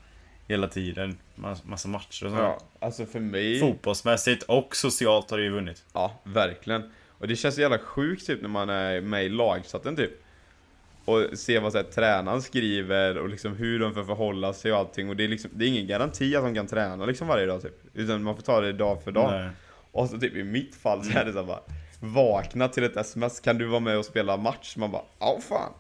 [0.48, 1.18] hela tiden.
[1.34, 2.42] Mass, massa matcher och sånt.
[2.42, 3.60] Ja, alltså för mig...
[3.60, 5.84] Fotbollsmässigt och socialt har det ju vunnit.
[5.92, 6.92] Ja, verkligen.
[7.24, 10.10] Och det känns så jävla sjukt typ när man är med i lagchatten typ.
[11.04, 14.78] Och se vad så här, tränaren skriver och liksom hur de får förhålla sig och
[14.78, 15.08] allting.
[15.08, 17.62] Och det är liksom, det är ingen garanti att de kan träna liksom varje dag
[17.62, 17.80] typ.
[17.94, 19.30] Utan man får ta det dag för dag.
[19.30, 19.50] Nej.
[19.92, 21.60] Och så typ i mitt fall så är det så här bara
[22.00, 24.76] Vakna till ett sms, kan du vara med och spela match?
[24.76, 25.72] Man bara, ja fan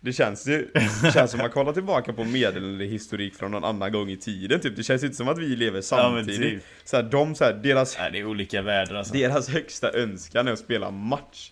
[0.00, 0.68] Det känns ju,
[1.02, 4.60] det känns som att man kollar tillbaka på meddelandehistorik från någon annan gång i tiden
[4.60, 6.62] typ Det känns inte som att vi lever samtidigt typ.
[6.84, 9.14] så här, de så här, deras, Nej, det är olika världar alltså.
[9.14, 11.50] deras högsta önskan är att spela match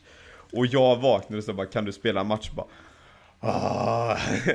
[0.53, 2.51] Och jag vaknade och så bara, kan du spela match?
[2.51, 2.67] Bara,
[3.41, 4.19] ah.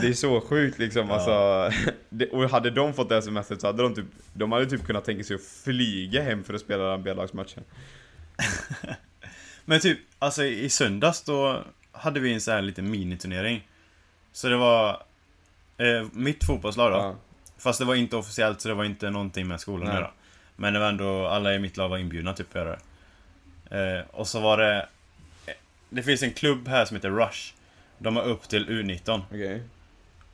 [0.00, 1.70] Det är så sjukt liksom, alltså.
[2.08, 5.04] Det, och hade de fått det smset så hade de typ, de hade typ kunnat
[5.04, 7.64] tänka sig att flyga hem för att spela den B-lagsmatchen.
[9.64, 13.68] Men typ, alltså i söndags då hade vi en så här liten miniturnering.
[14.32, 15.02] Så det var
[15.78, 16.98] eh, mitt fotbollslag då.
[16.98, 17.14] Ja.
[17.58, 20.10] Fast det var inte officiellt så det var inte någonting med skolan att göra.
[20.56, 22.76] Men det var ändå, alla i mitt lag var inbjudna typ att göra
[23.70, 23.98] det.
[23.98, 24.88] Eh, och så var det...
[25.46, 25.54] eh,
[25.88, 27.54] Det finns en klubb här som heter Rush.
[27.98, 29.22] De har upp till U19.
[29.30, 29.62] Okej.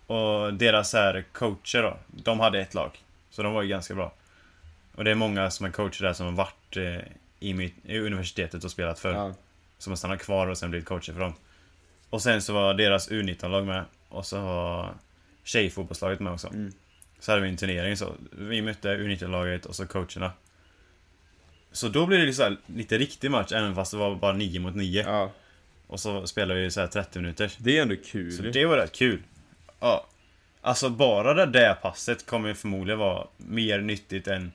[0.07, 2.91] Och deras här coacher då, de hade ett lag.
[3.31, 4.13] Så de var ju ganska bra.
[4.95, 7.99] Och det är många som är coacher där som har varit eh, i, mitt, i
[7.99, 9.15] universitetet och spelat för.
[9.15, 9.35] Ja.
[9.79, 11.35] Som har stannat kvar och sen blivit coacher för dem.
[12.11, 13.85] Och sen så var deras U19-lag med.
[14.09, 14.95] Och så var
[15.45, 16.49] tjejfotbollslaget med också.
[16.49, 16.73] Mm.
[17.19, 18.13] Så hade vi en turnering så.
[18.31, 20.33] Vi mötte U19-laget och så coacherna.
[21.73, 24.33] Så då blev det liksom så här lite riktig match även fast det var bara
[24.33, 25.03] 9 mot 9.
[25.03, 25.33] ja.
[25.87, 27.53] Och så spelade vi så här 30 minuter.
[27.59, 28.33] Det är ändå kul.
[28.33, 29.23] Så det var rätt kul.
[29.81, 30.07] Ja.
[30.61, 34.53] Alltså bara det där passet kommer förmodligen vara mer nyttigt än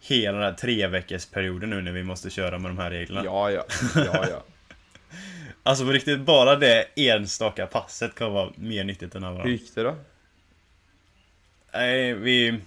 [0.00, 3.24] hela den här tre veckors perioden nu när vi måste köra med de här reglerna.
[3.24, 3.64] Ja, ja.
[3.94, 4.42] Ja, ja.
[5.62, 9.74] Alltså på riktigt, bara det enstaka passet kommer vara mer nyttigt än alla Hur gick
[9.74, 9.96] det då?
[11.72, 12.60] Nej, vi...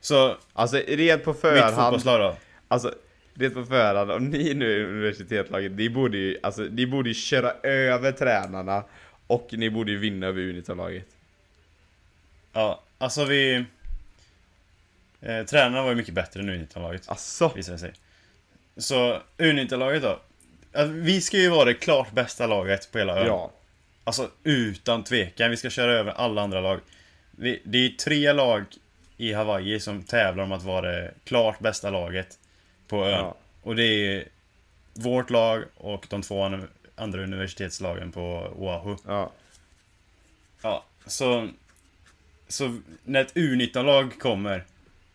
[0.00, 1.76] Så, Alltså, red på mitt förhand.
[1.76, 2.36] fotbollslag då.
[2.68, 2.94] Alltså,
[3.34, 4.10] red på förhand.
[4.10, 8.84] Om ni nu i universitetslaget, ni borde ju, alltså, ni borde ju köra över tränarna.
[9.26, 11.06] Och ni borde ju vinna över U19-laget.
[12.52, 13.64] Ja, alltså vi...
[15.20, 17.52] Eh, tränarna var ju mycket bättre än U19-laget, Alltså.
[17.56, 17.92] visade det sig.
[18.76, 20.20] Så U19-laget då.
[20.72, 23.26] Alltså, vi ska ju vara det klart bästa laget på hela ön.
[23.26, 23.50] Ja.
[24.04, 26.80] Alltså utan tvekan, vi ska köra över alla andra lag.
[27.30, 28.64] Vi, det är tre lag
[29.16, 32.38] i Hawaii som tävlar om att vara det klart bästa laget
[32.88, 33.10] på ön.
[33.10, 33.36] Ja.
[33.62, 34.24] Och det är
[34.94, 38.96] vårt lag och de två an- andra universitetslagen på Oahu.
[39.06, 39.32] Ja.
[40.62, 41.48] Ja, så...
[42.48, 44.64] Så när ett U19-lag kommer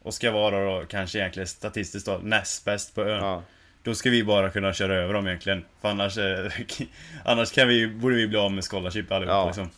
[0.03, 3.23] och ska vara då kanske egentligen statistiskt då näst bäst på ön.
[3.23, 3.43] Ja.
[3.83, 5.65] Då ska vi bara kunna köra över dem egentligen.
[5.81, 6.51] För annars, eh,
[7.25, 9.45] annars kan vi, borde vi bli av med scholarship allihopa Ja.
[9.45, 9.69] liksom.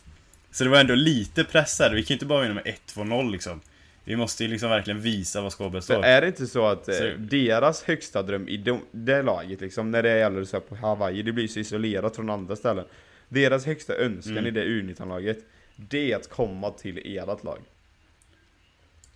[0.50, 1.90] Så det var ändå lite press här.
[1.94, 3.60] Vi kan ju inte bara vinna med 1-2-0 liksom.
[4.04, 6.04] Vi måste ju liksom verkligen visa vad skåpet Så står.
[6.04, 9.90] är det inte så att eh, Så- deras högsta dröm i de, det laget liksom,
[9.90, 12.84] när det gäller så på Hawaii, det blir så isolerat från andra ställen.
[13.28, 14.46] Deras högsta önskan Mm.
[14.46, 15.38] i det U19-laget,
[15.76, 17.58] det är att komma till ert lag.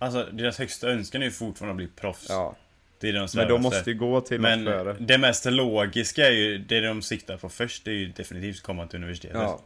[0.01, 2.25] Alltså deras högsta önskan är ju fortfarande att bli proffs.
[2.29, 2.55] Ja.
[2.99, 4.95] Det är de Men de måste ju gå till Men något före.
[4.99, 8.63] det mest logiska är ju, det de siktar på först, det är ju definitivt att
[8.63, 9.41] komma till universitetet.
[9.41, 9.61] Ja.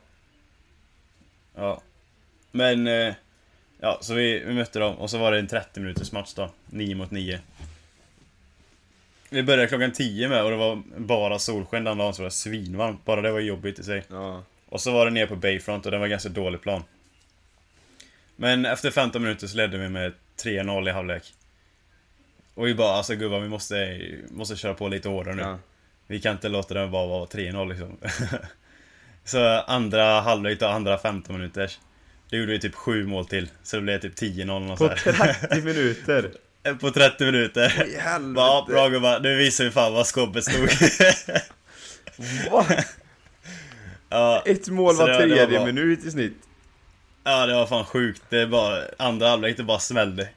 [1.55, 1.81] Ja.
[2.51, 3.13] Men, eh,
[3.79, 6.51] ja, så vi, vi mötte dem och så var det en 30 minuters match då.
[6.65, 7.39] 9 mot 9.
[9.29, 12.29] Vi började klockan 10 med och det var bara solsken den dagen så det var
[12.29, 13.05] svinvarmt.
[13.05, 14.03] Bara det var jobbigt i sig.
[14.09, 14.43] Ja.
[14.69, 16.83] Och så var det ner på Bayfront och den var ganska dålig plan.
[18.35, 21.33] Men efter 15 minuter så ledde vi med 3-0 i halvlek.
[22.53, 25.41] Och vi bara alltså gubbar vi måste, måste köra på lite hårdare nu.
[25.41, 25.59] Ja.
[26.07, 27.97] Vi kan inte låta den bara vara 3-0 liksom.
[29.23, 31.79] så andra halvlek och andra 15 minuters.
[32.29, 33.49] Då gjorde vi typ 7 mål till.
[33.63, 35.33] Så det blev typ 10-0 och så På här.
[35.33, 36.31] 30 minuter!
[36.81, 37.87] På 30 minuter.
[37.87, 37.97] I
[38.35, 39.19] Ja, bra gubbar.
[39.19, 40.69] Nu visar vi fan vad skåpet stod.
[42.51, 42.65] Va?
[44.09, 46.37] ja, Ett mål var tredje minut i snitt.
[47.25, 48.21] Ja, det var fan sjukt.
[48.29, 50.29] Det bara, andra halvlek det bara smällde.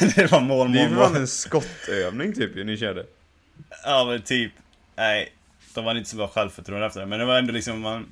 [0.16, 1.20] det var mål, Det är mål, ju fan mål.
[1.20, 3.06] en skottövning typ ju ni körde.
[3.84, 4.52] Ja men typ.
[4.96, 5.32] Nej.
[5.74, 7.06] De var inte så bra självförtroende efter det.
[7.06, 8.06] Men det var ändå liksom man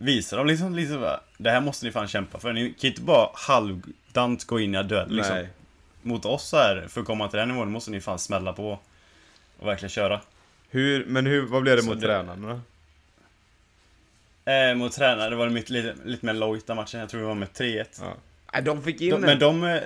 [0.00, 2.52] Visar dem liksom, liksom bara, Det här måste ni fan kämpa för.
[2.52, 5.34] Ni kan inte bara halvdant gå in i en duell liksom.
[5.36, 5.48] Nej.
[6.02, 8.78] Mot oss här, för att komma till den nivån måste ni fan smälla på.
[9.58, 10.20] Och verkligen köra.
[10.70, 12.62] Hur, men hur, vad blev det Så mot det- tränarna?
[14.52, 17.00] Eh, mot tränare, det var lite, lite, lite mer lojta matchen.
[17.00, 18.02] Jag tror det var med 3-1.
[18.52, 18.60] Ja.
[18.60, 19.20] De fick in De, en.
[19.20, 19.64] men de...
[19.64, 19.82] eh,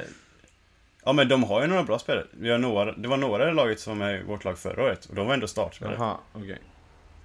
[1.05, 2.25] Ja men de har ju några bra spelare.
[2.31, 5.05] Vi har några, det var några i laget som var i vårt lag förra året.
[5.07, 5.97] Och de var ändå startspelare.
[5.99, 6.59] Jaha, okej.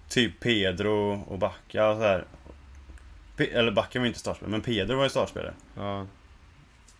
[0.09, 2.25] Typ Pedro och Backa och så här.
[3.37, 5.53] Pe- eller Backen var inte startspelare, men Pedro var ju startspelare.
[5.75, 6.05] Ja.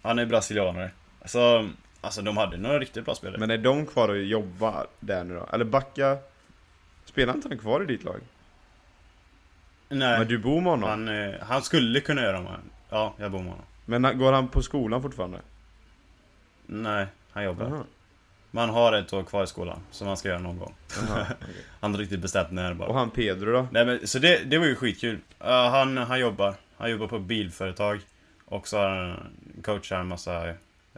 [0.01, 0.91] Han är brasilianare.
[1.25, 1.69] Så,
[2.01, 3.39] alltså de hade några riktigt bra spelare.
[3.39, 5.47] Men är de kvar och jobbar där nu då?
[5.53, 6.17] Eller Backa...
[7.05, 8.19] Spelar inte han kvar i ditt lag?
[9.89, 10.89] Nej, Men du bor med honom?
[10.89, 12.49] han, eh, han skulle kunna göra det.
[12.89, 13.65] Ja, jag bor med honom.
[13.85, 15.37] Men han- går han på skolan fortfarande?
[16.65, 17.65] Nej, han jobbar.
[17.69, 17.83] Jaha.
[18.51, 20.73] Man har ett år kvar i skolan, som han ska göra någon gång.
[21.07, 21.35] Jaha, okej.
[21.79, 22.89] Han har riktigt bestämt när bara.
[22.89, 23.67] Och han Pedro då?
[23.71, 25.19] Nej men, så det, det var ju skitkul.
[25.39, 26.53] Ja, han, han jobbar.
[26.77, 27.99] Han jobbar på bilföretag.
[28.45, 29.19] Och så har han
[29.63, 30.55] coachar en massa eh,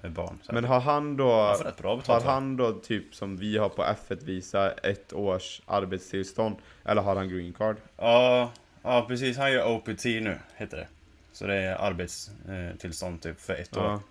[0.09, 0.37] barn.
[0.43, 1.41] Så Men har han då...
[1.47, 2.25] han får rätt bra Har betalt.
[2.25, 2.31] va?
[2.31, 6.55] han då typ som vi har på F1 visa ett års arbetstillstånd?
[6.85, 7.77] Eller har han green card?
[7.97, 8.51] Ja,
[8.83, 9.37] ja, precis.
[9.37, 10.87] Han gör OPT nu, heter det.
[11.31, 13.83] Så det är arbetstillstånd typ för ett år.
[13.83, 14.01] Ja.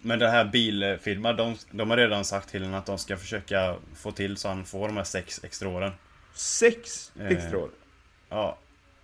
[0.00, 3.76] Men den här bilfirman, de, de har redan sagt till honom att de ska försöka
[3.94, 5.92] få till så han får de här sex extra åren.
[6.34, 7.26] Sex Eh.
[7.26, 7.70] extra år?
[8.28, 8.58] Ja,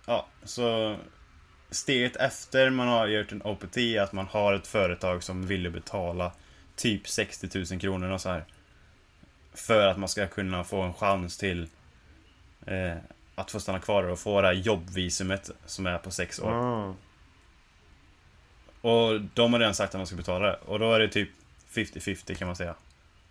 [0.05, 0.95] ja, så
[1.71, 5.71] steget efter man har gjort en OPT är att man har ett företag som vill
[5.71, 6.31] betala
[6.75, 8.45] typ 60 000 kronor och så här.
[9.53, 11.67] För att man ska kunna få en chans till
[12.65, 12.97] eh,
[13.35, 16.51] att få stanna kvar och få det här jobbvisumet som är på sex år.
[16.51, 16.93] Ah.
[18.81, 20.59] Och de har redan sagt att man ska betala det.
[20.65, 21.29] Och då är det typ
[21.73, 22.75] 50-50 kan man säga.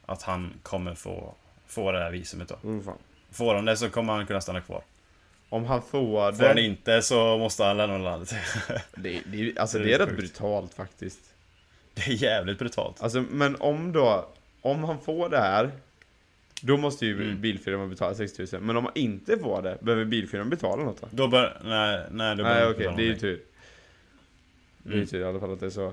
[0.06, 1.34] Att han kommer få,
[1.66, 2.68] få det här visumet då.
[2.68, 2.98] Oh, fan.
[3.30, 4.82] Får han det så kommer han kunna stanna kvar.
[5.48, 6.62] Om han får Får han det...
[6.62, 8.34] inte så måste han lämna landet.
[8.96, 11.20] det, det alltså Det är det är rätt brutalt faktiskt.
[11.94, 13.02] Det är jävligt brutalt.
[13.02, 14.28] Alltså men om då...
[14.62, 15.70] Om han får det här...
[16.62, 17.40] Då måste ju Mm.
[17.40, 21.08] bilfirman betala 6000 Men om han inte får det, behöver bilfirman betala något då?
[21.10, 21.60] Då bör...
[21.64, 23.42] Nej, nej, då Nej man okej, det är ju tur.
[24.78, 25.06] Det är ju Mm.
[25.06, 25.92] tur i alla fall att det är så.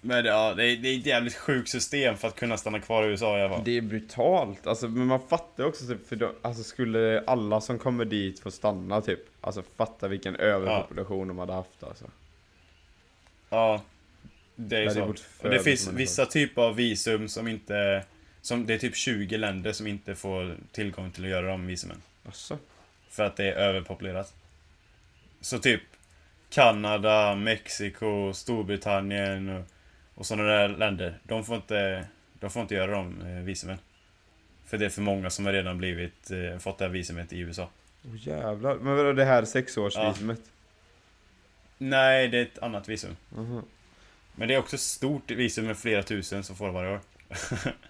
[0.00, 3.04] Men ja, det är, det är ett jävligt sjukt system för att kunna stanna kvar
[3.04, 3.64] i USA i alla fall.
[3.64, 7.78] Det är brutalt, alltså, men man fattar också typ, för då, alltså skulle alla som
[7.78, 12.04] kommer dit få stanna typ Alltså fatta vilken överpopulation de hade haft alltså
[13.50, 13.82] Ja.
[14.56, 15.12] Det är Det ju så.
[15.48, 18.04] det för finns vissa typer av visum som inte...
[18.42, 22.02] Som, det är typ 20 länder som inte får tillgång till att göra de visumen.
[22.26, 22.58] Alltså,
[23.08, 24.34] För att det är överpopulerat.
[25.40, 25.82] Så typ
[26.50, 29.64] Kanada, Mexiko, Storbritannien och,
[30.14, 31.18] och sådana där länder.
[31.22, 32.06] De får inte,
[32.40, 33.78] de får inte göra de eh, visumen.
[34.66, 37.38] För det är för många som har redan blivit, eh, fått det här visumet i
[37.38, 37.70] USA.
[38.04, 40.40] oh, jävlar, men vadå det här sexårsvisumet?
[41.78, 43.16] Nej, det är ett annat visum.
[43.36, 43.62] Aha.
[44.34, 47.00] Men det är också ett stort visum med flera tusen som får varje år.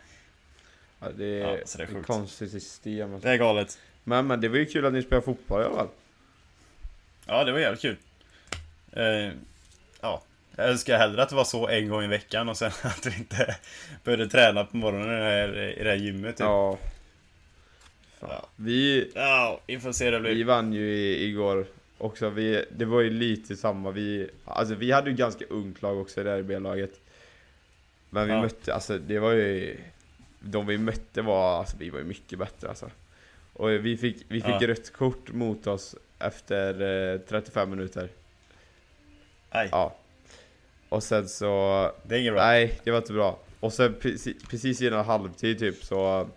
[1.00, 3.28] Ja, det är, Ja, så det är ett konstigt system alltså.
[3.28, 3.78] Det är galet.
[4.04, 5.88] men, men det var ju kul att ni spelar fotboll i alla fall
[7.26, 7.96] Ja, det var jävligt kul.
[8.92, 9.30] Eh,
[10.00, 10.22] ja,
[10.56, 13.14] jag önskar hellre att det var så en gång i veckan och sen att vi
[13.16, 13.56] inte
[14.04, 16.36] började träna på morgonen i det här, i det här gymmet.
[16.36, 16.44] Typ.
[16.44, 16.78] Ja.
[18.20, 18.46] Ja.
[18.56, 20.44] Vi, Ja, vi får se hur det vi blir.
[20.44, 21.66] vann ju i, igår
[21.98, 25.98] också, vi, det var ju lite samma, vi, alltså vi hade ju ganska ungt lag
[26.00, 27.00] också i det här B-laget
[28.10, 28.42] Men vi Ja.
[28.42, 29.76] mötte, alltså det var ju
[30.40, 32.90] De vi mötte var, alltså vi var ju mycket bättre alltså.
[33.52, 34.68] Och vi fick, vi fick Ja.
[34.68, 36.80] rött kort mot oss efter
[37.14, 38.08] eh, 35 minuter.
[39.54, 39.96] Nej, Ja.
[40.88, 41.46] Och sen så,
[42.02, 42.42] det är inget bra.
[42.42, 43.38] nej det var inte bra.
[43.60, 46.28] Och sen precis, precis innan halvtid typ så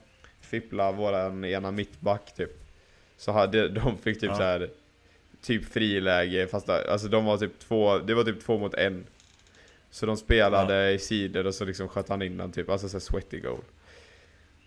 [0.42, 2.52] Fippla våran ena mittback typ.
[3.18, 4.36] Så hade, de fick typ Ja.
[4.38, 4.70] så här
[5.42, 9.06] Typ friläge fast alltså de var typ två, det var typ två mot en.
[9.92, 12.96] Så de spelade i sidor och så liksom sköt han in den typ, alltså så
[12.96, 13.60] här sweaty goal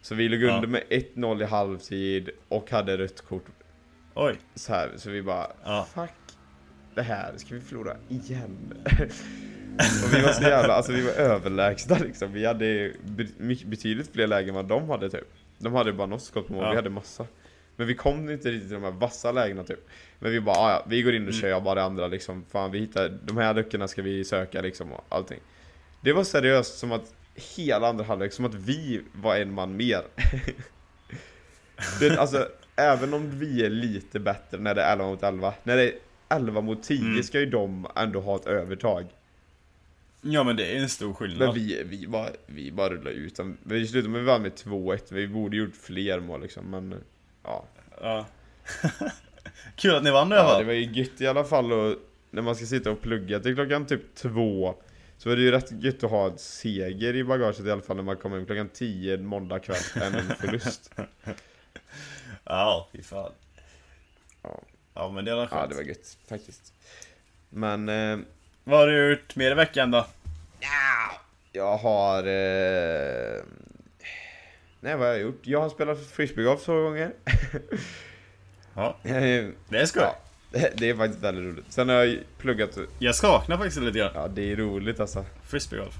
[0.07, 0.55] Så vi låg Ja.
[0.57, 3.45] under med 1-0 i halvtid och hade rött kort
[4.15, 4.37] Oj.
[4.55, 5.87] så här, så vi bara Ja.
[5.95, 6.11] Fuck
[6.95, 8.75] Det här, ska vi förlora igen?
[10.05, 12.93] och vi var så jävla, alltså vi var överlägsna liksom Vi hade
[13.67, 16.65] betydligt fler lägen än vad de hade typ De hade bara något skott på mål,
[16.65, 16.71] Ja.
[16.71, 17.27] vi hade massa
[17.77, 19.89] Men vi kom inte riktigt till de här vassa lägena typ
[20.19, 21.41] Men vi bara, "Ah, ja, vi går in och Mm.
[21.41, 24.93] kör bara det andra liksom Fan vi hittar, de här luckorna ska vi söka liksom
[24.93, 25.41] och allting
[26.01, 27.15] Det var seriöst som att
[27.57, 30.03] hela andra halvlek, som att vi var en man mer
[32.01, 35.77] det, alltså, även om vi är lite bättre när det är 11 mot 11 När
[35.77, 35.95] det är
[36.29, 37.23] 11 mot 10 Mm.
[37.23, 39.07] ska ju de ändå ha ett övertag
[40.21, 41.55] Ja men det är en stor Men skillnad.
[41.55, 44.99] vi, vi, bara, vi bara rullar ut dem Vi slutade med vi vann med 2-1
[45.11, 46.95] Vi borde gjort fler mål liksom men
[47.45, 47.65] Ja,
[48.01, 48.27] Ja.
[49.77, 50.59] Kul att ni vann i alla ja fall.
[50.61, 51.97] det var ju gött i alla fall och
[52.31, 54.75] När man ska sitta och plugga till klockan typ 2
[55.19, 57.97] Så är det ju rätt gött att ha ett seger i bagaget i alla fall
[57.97, 60.91] när man kommer hem klockan 10 måndag kväll än en förlust
[62.45, 63.33] Ja, fy fan.
[64.43, 64.61] Ja.
[64.95, 65.71] Ja men det var Ja skönt.
[65.71, 66.73] det var gött faktiskt
[67.49, 68.19] Men eh,
[68.65, 70.07] Vad har du gjort mer i veckan då?
[71.53, 72.19] Jag har...
[72.19, 73.43] Eh...
[74.81, 75.41] Nej, vad har jag gjort?
[75.47, 77.13] Jag har spelat frisbeegolf två gånger.
[78.75, 80.03] Ja, Eh, det är skoj.
[80.03, 80.17] ja,
[80.77, 81.73] Det är faktiskt väldigt roligt.
[81.73, 84.11] Sen har jag pluggat, Jag saknar faktiskt lite grann.
[84.15, 85.25] ja det är roligt alltså.
[85.45, 85.95] Frisbeegolf.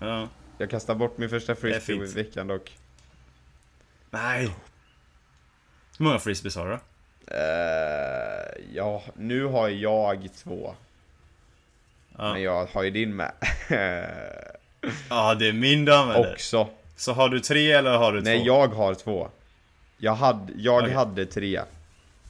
[0.00, 0.28] Ja.
[0.58, 2.76] Jag kastade bort min första frisbee i veckan dock.
[4.10, 4.50] Nej.
[5.98, 6.78] Hur många frisbees har du då?
[7.34, 10.74] Eh, ja, nu har jag två.
[12.10, 12.38] Men Ja.
[12.38, 13.32] jag har ju din med.
[15.10, 16.32] ja, det är min du använder.
[16.32, 16.68] Också.
[16.96, 18.46] Så har du tre eller har du Nej, två?
[18.46, 19.28] jag har två.
[19.98, 20.94] Jag hade, jag Okej.
[20.94, 21.60] hade tre.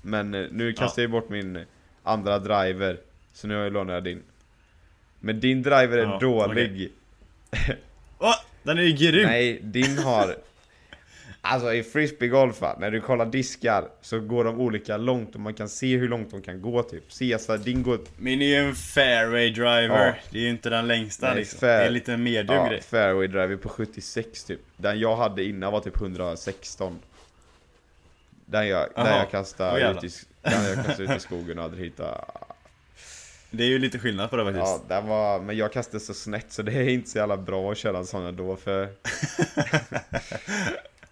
[0.03, 1.65] Men eh, nu kastar jag bort min
[2.03, 2.97] andra driver.
[3.33, 4.23] Så nu har jag din.
[5.21, 6.93] Men din driver är Ja, dålig.
[8.19, 9.27] Åh, den är ju grym!
[9.27, 10.37] Nej, din har...
[11.41, 15.69] Alltså i frisbeegolf när du kollar diskar så går de olika långt och man kan
[15.69, 17.13] se hur långt de kan gå typ.
[17.13, 17.99] Se så här, din går...
[18.17, 20.07] Min är ju en fairway driver.
[20.07, 20.15] Ja.
[20.31, 21.59] Det är ju inte den längsta Nej, liksom.
[21.59, 22.81] fair- Det är en liten medium Ja, grej.
[22.83, 24.61] fairway driver på 76 typ.
[24.77, 26.99] Den jag hade innan var typ 116.
[28.51, 30.11] Den jag, den jag kastade ut i,
[30.43, 32.55] den jag kastade ut i skogen och hade hittat
[33.51, 34.67] Det är ju lite skillnad på det faktiskt.
[34.67, 37.73] Ja, den var, men jag kastade så snett så det är inte så jävla bra
[37.73, 38.83] att köra en sån ändå för...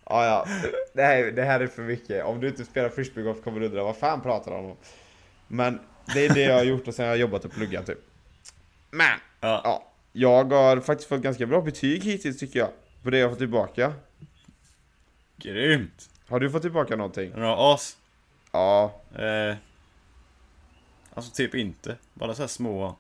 [0.05, 0.47] ja, ja.
[0.95, 2.25] Det här, det här är för mycket.
[2.25, 4.77] Om du inte spelar frisbeegolf kommer du undra vad fan pratar han om?
[5.49, 5.81] Men
[6.15, 7.99] det är det jag har gjort och sen har jag jobbat och pluggat typ.
[8.91, 9.19] Men!
[9.41, 9.61] Ja.
[9.65, 12.69] Ja, jag har faktiskt fått ganska bra betyg hittills tycker jag.
[13.03, 13.93] På det jag har fått tillbaka.
[15.37, 16.11] Grymt!
[16.29, 17.33] Har du fått tillbaka någonting?
[17.33, 17.97] Bra as.
[18.53, 19.57] Ja, Eh,
[21.15, 21.97] alltså typ inte.
[22.15, 22.97] Bara så här små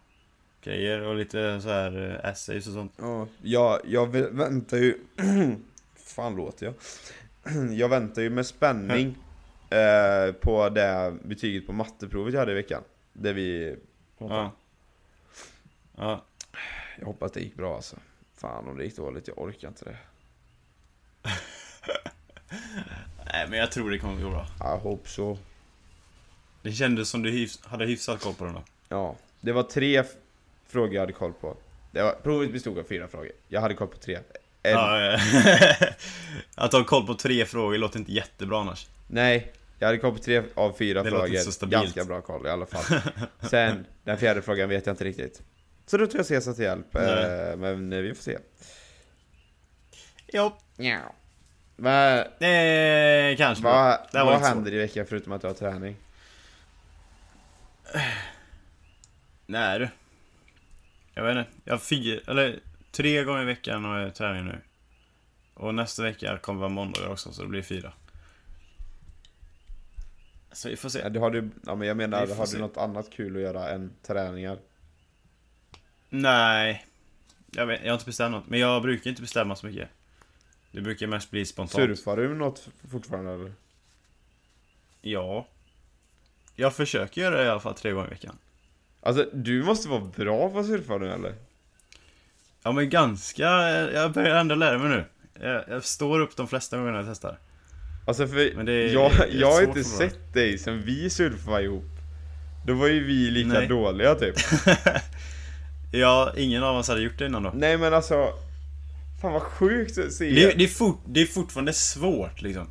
[0.62, 2.92] grejer och lite så här eh, essays och sånt.
[2.96, 4.98] Ja, jag, jag vä- väntar ju...
[5.96, 6.74] fan låter jag?
[7.78, 9.16] jag väntar ju med spänning
[9.70, 12.82] eh, på det betyget på matteprovet jag hade i veckan.
[13.12, 13.76] Det vi...
[14.18, 14.52] Ja.
[15.96, 16.24] Ja.
[16.98, 17.96] Jag hoppas det gick bra alltså.
[18.34, 19.96] Fan om det gick dåligt, jag orkar inte det.
[23.36, 24.46] Nej men jag tror det kommer gå bra.
[24.60, 25.38] I hope so.
[26.62, 28.62] Det kändes som du hyfs hade hyfsat koll på den då.
[28.88, 30.04] Ja, det var tre
[30.68, 31.56] frågor jag hade koll på.
[31.90, 33.32] Det var, provet bestod av fyra frågor.
[33.48, 34.18] Jag hade koll på tre.
[34.62, 35.18] En, Ja, ja.
[36.54, 38.86] Att ha koll på tre frågor låter inte jättebra annars.
[39.06, 41.34] Nej, jag hade koll på tre av fyra Det låter frågor.
[41.34, 41.82] inte så stabilt.
[41.82, 43.00] Ganska bra koll i alla fall.
[43.50, 45.42] Sen, den fjärde frågan vet jag inte riktigt.
[45.86, 46.86] Så då tror jag Cesar till hjälp.
[46.90, 47.50] Nej.
[47.50, 48.38] Eh, men eh, vi får se.
[50.26, 50.56] Ja.
[51.76, 53.64] Men, Eh, kanske.
[53.64, 55.96] vad, vad händer i veckan förutom att du har träning?
[59.46, 59.88] Nej du.
[61.14, 61.50] Jag vet inte.
[61.64, 62.58] Jag har fyra, eller
[62.92, 64.60] tre gånger i veckan har jag träning nu.
[65.54, 67.92] Och nästa vecka kommer vara måndagar också, så det blir fyra.
[70.52, 70.98] Så vi får se.
[70.98, 72.56] Ja, du, har du, ja, men jag menar, har se.
[72.56, 74.58] du något annat kul att göra än träningar?
[76.08, 76.86] Nej.
[77.50, 78.46] Jag, vet, jag har inte bestämt något.
[78.48, 79.88] Men jag brukar inte bestämma så mycket.
[80.76, 81.72] Det brukar mest bli spontant.
[81.72, 83.52] Surfar du något fortfarande eller?
[85.02, 85.46] Ja.
[86.54, 88.38] Jag försöker göra det i alla fall tre gånger i veckan.
[89.00, 91.34] Alltså, du måste vara bra på att surfa nu eller?
[92.62, 93.44] Ja men ganska,
[93.90, 95.04] jag börjar ändå lära mig nu.
[95.46, 97.38] Jag, jag står upp de flesta gångerna jag testar.
[98.06, 101.62] Alltså för Men det är jag, rätt jag har inte sett dig sen vi surfade
[101.62, 101.84] ihop.
[102.66, 103.66] Då var ju vi lika Nej.
[103.68, 104.36] dåliga typ.
[105.92, 107.52] Ja, ingen av oss hade gjort det innan då.
[107.54, 108.32] Nej men alltså
[109.20, 112.66] Fan vad sjukt att se Det, det, är fort, det är fortfarande svårt liksom.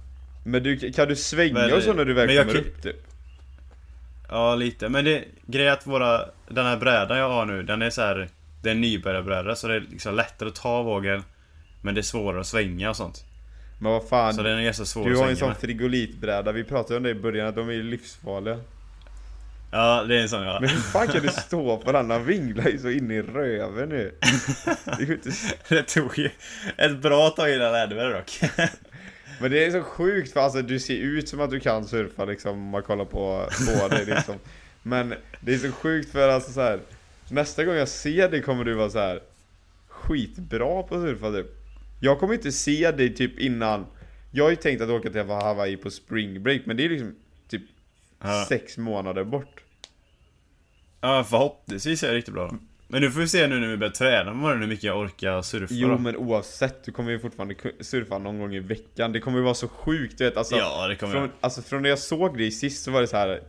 [0.46, 2.68] Men du, kan du svänga Men- och så när du väl men jag kommer kan-
[2.70, 2.96] upp typ?
[4.30, 4.90] Ja, lite.
[4.90, 8.02] Men det, grejen är att våra, den här brädan jag har nu, den är så
[8.02, 8.30] här.
[8.64, 11.24] Det är en nybörjarbräda, så det är liksom lättare att ta vågen.
[11.82, 13.24] Men det är svårare att svänga och sånt.
[13.80, 15.58] Men vad fan Så den är ganska svår Du att har en svänga sån med.
[15.58, 18.60] frigolitbräda, vi pratade om det i början att de är livsfarliga
[19.72, 20.58] Ja, det är en sån ja.
[20.62, 22.12] Men hur fan kan du stå på den?
[22.12, 24.12] Han vinglar ju så in i röven nu
[24.98, 25.30] Det inte
[25.70, 26.30] Det tog ju
[26.78, 28.40] ett bra tag innan jag lärde mig det dock.
[29.42, 32.26] Men det är så sjukt för alltså du ser ut som att du kan surfa
[32.26, 34.36] liksom om man kollar på, på dig liksom
[34.84, 36.80] Men det är så sjukt för alltså så här.
[37.30, 39.20] Nästa gång jag ser dig kommer du vara så här
[39.88, 41.48] skitbra på att surfa typ
[42.00, 43.86] Jag kommer inte se dig typ innan
[44.32, 47.16] Jag har ju tänkt att åka till Hawaii på spring break men det är liksom
[48.28, 48.46] Ja.
[48.50, 49.62] sex månader bort
[51.02, 52.56] Ja, förhoppningsvis är det riktigt bra.
[52.88, 55.42] Men nu får vi se nu när vi börjar träna imorgon hur mycket jag orkar
[55.42, 55.98] surfa Jo då.
[55.98, 59.54] men oavsett, du kommer ju fortfarande surfa någon gång i veckan Det kommer ju vara
[59.54, 61.32] så sjukt du vet alltså Ja, det kommer från, jag.
[61.42, 63.42] alltså från när jag såg dig sist så var det så här.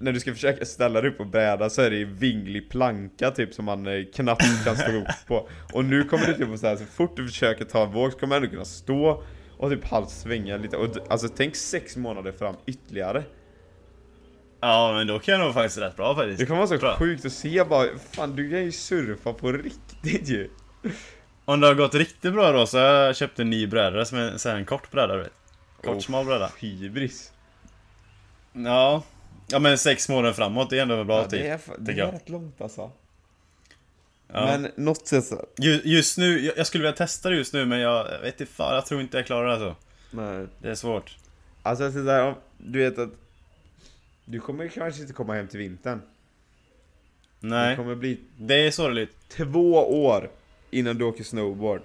[0.00, 3.30] När du ska försöka ställa dig upp på bräda så är det ju vinglig planka
[3.30, 6.58] typ som man eh, knappt kan stå upp på Och nu kommer du typ på
[6.58, 9.22] så här, så fort du försöker ta en våg så kommer du ändå kunna stå
[9.58, 13.22] och typ halvt svänga lite och alltså tänk sex månader fram ytterligare
[14.66, 16.46] Ja, men då kan jag nog faktiskt rätt bra Det faktiskt.
[16.48, 16.96] kommer vara så Bra.
[16.96, 20.50] sjukt att se bara, fan du kan ju surfa på riktigt ju
[21.44, 24.18] Om det har gått riktigt bra då så har jag köpt en ny bräda som
[24.18, 25.32] är så här en kort bräda du vet.
[25.84, 26.50] Kort smal bräda.
[26.58, 27.32] Hybris
[28.52, 29.02] Ja.
[29.48, 31.40] Ja men sex månader framåt, det är ändå en bra Ja, tid.
[31.40, 32.14] det är, fa- det tycker är jag.
[32.14, 32.90] rätt långt alltså.
[34.32, 34.44] Ja.
[34.46, 35.44] Men något sätt så.
[35.58, 38.40] Ju- Just nu, jag jag skulle vilja testa det just nu men jag jag vet
[38.40, 39.76] inte fan, jag tror inte jag klarar det alltså.
[40.10, 40.46] Nej.
[40.62, 41.16] Det är svårt.
[41.62, 43.10] Alltså så där, om- du vet att
[44.24, 45.98] du kommer kanske inte komma hem till vintern.
[47.40, 49.16] Det Nej, kommer bli det är sorgligt.
[49.28, 49.72] två
[50.04, 50.30] år
[50.70, 51.82] innan du åker snowboard.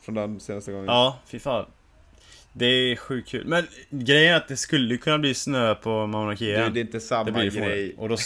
[0.00, 0.86] Från den senaste gången.
[0.86, 1.66] Ja, fy fan.
[2.52, 3.46] Det är sjukt kul.
[3.46, 6.68] Men grejen är att det skulle kunna bli snö på Mauna Kea.
[6.68, 7.94] det är inte samma Det blir det grej.
[7.98, 8.16] Och då,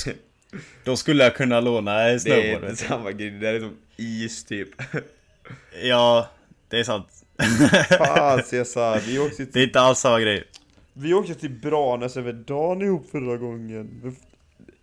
[0.85, 2.71] då skulle jag kunna låna en Det är snowboard.
[2.71, 4.69] inte samma grej, det där är som is typ.
[5.83, 6.29] Ja,
[6.69, 7.07] det är sant.
[7.99, 10.45] Fan Cesar, vi åkte Det till, är inte alls samma grej.
[10.99, 14.17] Vi åkte till Branäs över dagen ihop förra gången.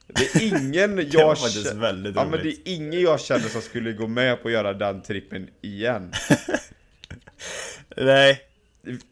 [0.08, 3.20] Det är ingen Det var jag faktiskt känner, väldigt ja, men det är ingen jag
[3.20, 6.12] känner som skulle gå med på att göra den trippen igen.
[7.98, 8.42] Nej.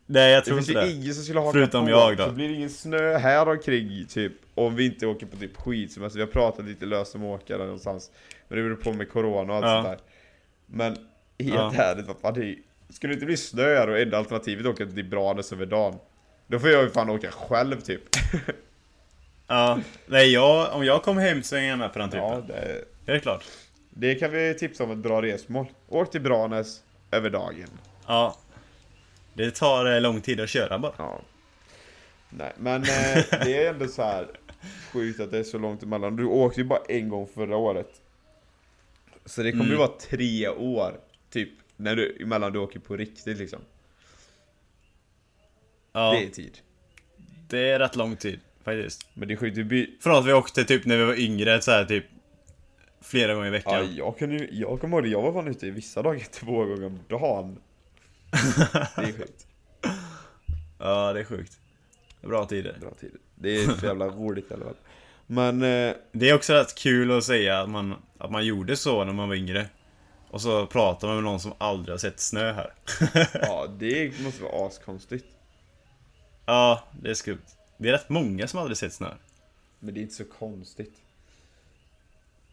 [0.05, 0.91] Nej, jag Det tror finns inte det.
[0.91, 1.91] ingen som skulle haka Förutom på.
[1.91, 2.25] jag då.
[2.25, 6.19] Så blir det ingen snö här omkring typ Om vi inte åker på typ skidsemester,
[6.19, 8.11] vi har pratat lite löst om att åka där någonstans
[8.47, 9.83] Men det beror på med corona och allt Ja.
[9.83, 10.05] sånt där
[10.65, 10.91] Men
[11.47, 11.83] helt Ja.
[11.83, 12.55] ärligt, vad fan det är,
[12.89, 15.65] Skulle det inte bli snö här och enda alternativet är att åka till Branäs över
[15.65, 15.95] dagen
[16.51, 18.01] Då får jag ju fan åka själv typ
[19.47, 19.79] Ja.
[20.05, 22.29] Nej, jag, om jag kommer hem så är jag med på den trippen.
[22.29, 23.43] Ja, det, Det är klart.
[23.89, 27.67] det kan vi tipsa om ett bra resmål Åk till Branäs över dagen
[28.07, 28.37] Ja.
[29.33, 30.93] Det tar eh, lång tid att köra bara.
[30.97, 31.21] Ja.
[32.29, 34.27] Nej, men eh, det är ändå så här
[34.93, 36.15] sjukt att det är så långt emellan.
[36.15, 37.89] Du åkte ju bara en gång förra året.
[39.25, 39.79] Så det kommer ju Mm.
[39.79, 40.93] vara tre år,
[41.29, 43.59] typ, när du, emellan du åker på riktigt liksom.
[45.93, 46.57] Ja, Det är tid.
[47.47, 49.07] det är rätt lång tid faktiskt.
[49.13, 49.87] Men det är sjukt, du blir...
[50.01, 52.05] Från att vi åkte typ när vi var yngre, så här typ
[53.01, 53.95] flera gånger i Ja, veckan.
[53.95, 56.65] jag kunde ju, jag kommer ihåg det, jag var fan ute i vissa dagar två
[56.65, 57.59] gånger om dagen.
[58.95, 59.47] Det är sjukt.
[60.79, 61.59] Ja, det är sjukt.
[62.21, 62.77] Bra tider.
[62.81, 63.11] Bra tid.
[63.35, 64.75] Det är så jävla roligt i alla fall.
[65.27, 69.03] Men, eh, Det är också rätt kul att säga att man, att man gjorde så
[69.05, 69.65] när man var yngre.
[70.29, 72.73] Och så pratar man med någon som aldrig har sett snö här.
[73.33, 75.25] ja, det måste vara askonstigt.
[76.45, 77.41] Ja, det är skumt.
[77.77, 79.09] Det är rätt många som aldrig sett snö.
[79.79, 80.93] Men det är inte så konstigt.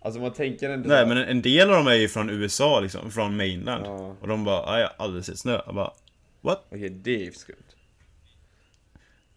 [0.00, 2.80] Alltså man tänker ändå Nej, men en- en del av dem är ju från USA
[2.80, 3.86] liksom, från mainland.
[3.86, 4.16] Ja.
[4.20, 5.60] Och de bara, "Nej, jag har aldrig sett snö.
[5.66, 5.92] Jag bara,
[6.40, 6.64] what?
[6.70, 7.56] Okej, det är skumt.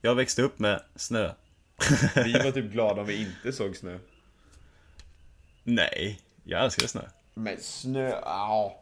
[0.01, 1.31] Jag växte upp med snö.
[2.15, 3.97] Vi var typ glada om vi inte såg snö.
[5.63, 7.01] Nej, jag älskar snö.
[7.33, 8.79] Men snö, ja.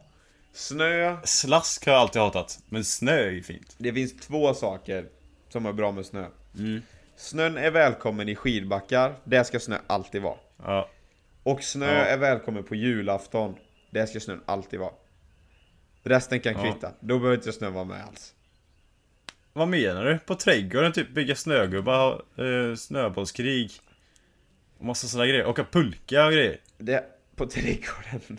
[0.52, 3.74] Snö, Slask har jag alltid hatat, men snö är ju fint.
[3.78, 5.06] det finns två saker
[5.50, 6.26] som är bra med snö.
[6.58, 6.82] Mm.
[7.16, 10.36] Snön är välkommen i skidbackar, där ska snö alltid vara.
[10.64, 10.88] Ja.
[11.42, 12.04] Och snö Ja.
[12.04, 13.56] är välkommen på julafton,
[13.90, 14.92] där ska snön alltid vara.
[16.02, 16.62] Resten kan Ja.
[16.72, 18.34] kvitta, då behöver inte snön vara med alls.
[19.52, 20.18] Vad menar du?
[20.18, 23.70] På trädgården typ bygga snögubbar, eh, snöbollskrig.
[24.80, 25.46] Massa sådana grejer.
[25.46, 26.60] Åka pulka och grejer.
[26.78, 27.04] Det,
[27.36, 28.38] på trädgården.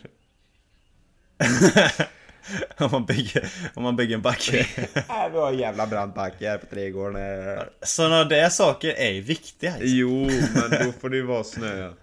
[2.78, 4.60] om, man bygger, om man bygger en backe.
[4.94, 7.60] äh, vi har en jävla brant backe här på trädgården.
[7.82, 9.72] Sådana där saker är viktiga.
[9.72, 9.88] alltså.
[9.88, 11.94] Jo, men då får det ju vara snö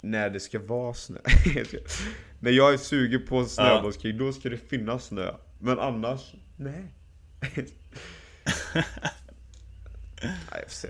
[0.00, 1.18] När det ska vara snö
[2.40, 6.20] När jag är sugen på snöbollskrig, då ska det finnas snö Men annars,
[6.56, 6.84] nej
[10.22, 10.88] Nej, jag får se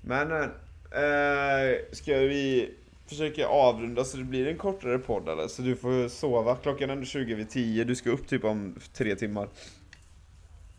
[0.00, 2.74] Men, äh, ska vi
[3.12, 5.48] försöka avrunda så det blir en kortare podd eller?
[5.48, 8.74] Så du får sova, klockan är ändå 20 vid 10, du ska upp typ om
[8.94, 9.48] tre timmar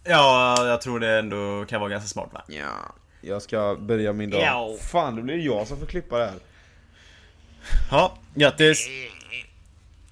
[0.04, 2.44] Ja, jag tror det ändå kan vara ganska smart va?
[2.48, 4.76] Ja Jag ska börja min dag Ja.
[4.92, 6.40] Fan, då blir det jag som får klippa det här
[7.92, 8.88] Ja, grattis!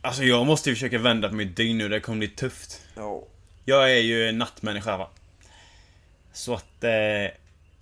[0.02, 2.82] Alltså jag måste ju försöka vända på mitt dygn nu, det kommer bli tufft.
[2.96, 3.24] Ja
[3.66, 5.10] Jag är ju en nattmänniska va.
[6.34, 6.90] Så att eh,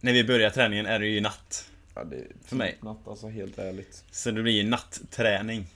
[0.02, 1.69] när vi börjar träningen är det ju natt.
[2.00, 2.72] Ja, det är För mig.
[2.72, 4.04] typ Natt, alltså helt ärligt.
[4.12, 5.68] Så det blir natträning.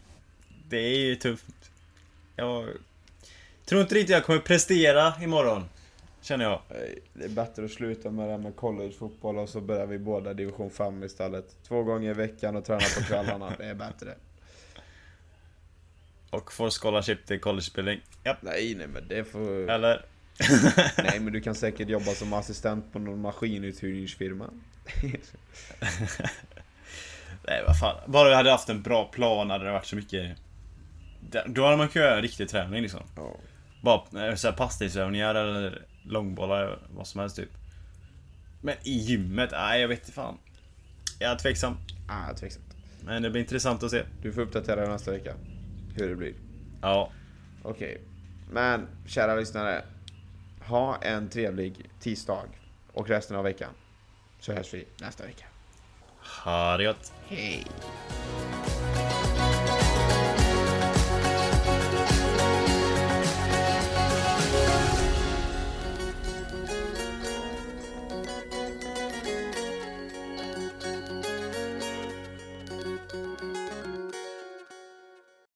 [0.69, 1.71] Det är ju tufft.
[2.35, 2.67] Jag
[3.65, 5.63] tror inte riktigt jag kommer prestera imorgon.
[6.21, 6.61] Känner jag.
[7.13, 10.33] Det är bättre att sluta med det här med collegefotboll och så börjar vi båda
[10.33, 11.55] division 5 istället.
[11.67, 14.15] Två gånger i veckan och träna på kvällarna, det är bättre.
[16.29, 18.01] Och får scholarship till collegeutbildning.
[18.23, 18.37] Japp.
[18.41, 19.69] Nej, nej men det får...
[19.69, 20.05] Eller?
[20.97, 24.49] Nej men du kan säkert jobba som assistent på någon maskinuthyrningsfirma.
[27.47, 27.95] Nej vad fan.
[28.05, 30.37] Bara jag hade haft en bra plan hade det varit så mycket...
[31.45, 33.01] Då hade man kunnat göra riktig träning liksom.
[33.15, 33.35] Ja.
[33.81, 37.49] Bara eh, så här passningsövningar eller långbollar, vad som helst typ.
[38.61, 40.37] Men i gymmet, nej jag vet inte fan.
[41.19, 41.77] Jag är tveksam.
[42.07, 42.75] Ah, tveksamt.
[43.05, 44.03] Men det blir intressant att se.
[44.21, 45.35] Du får uppdatera nästa vecka.
[45.95, 46.33] Hur det blir.
[46.81, 47.11] Ja.
[47.63, 48.01] Okej.
[48.51, 49.83] Men, kära lyssnare.
[50.61, 52.45] Ha en trevlig tisdag.
[52.93, 53.69] Och resten av veckan.
[54.43, 55.45] Så hörs vi nästa vecka.
[56.43, 57.11] Ha det gott.
[57.27, 57.65] Hej!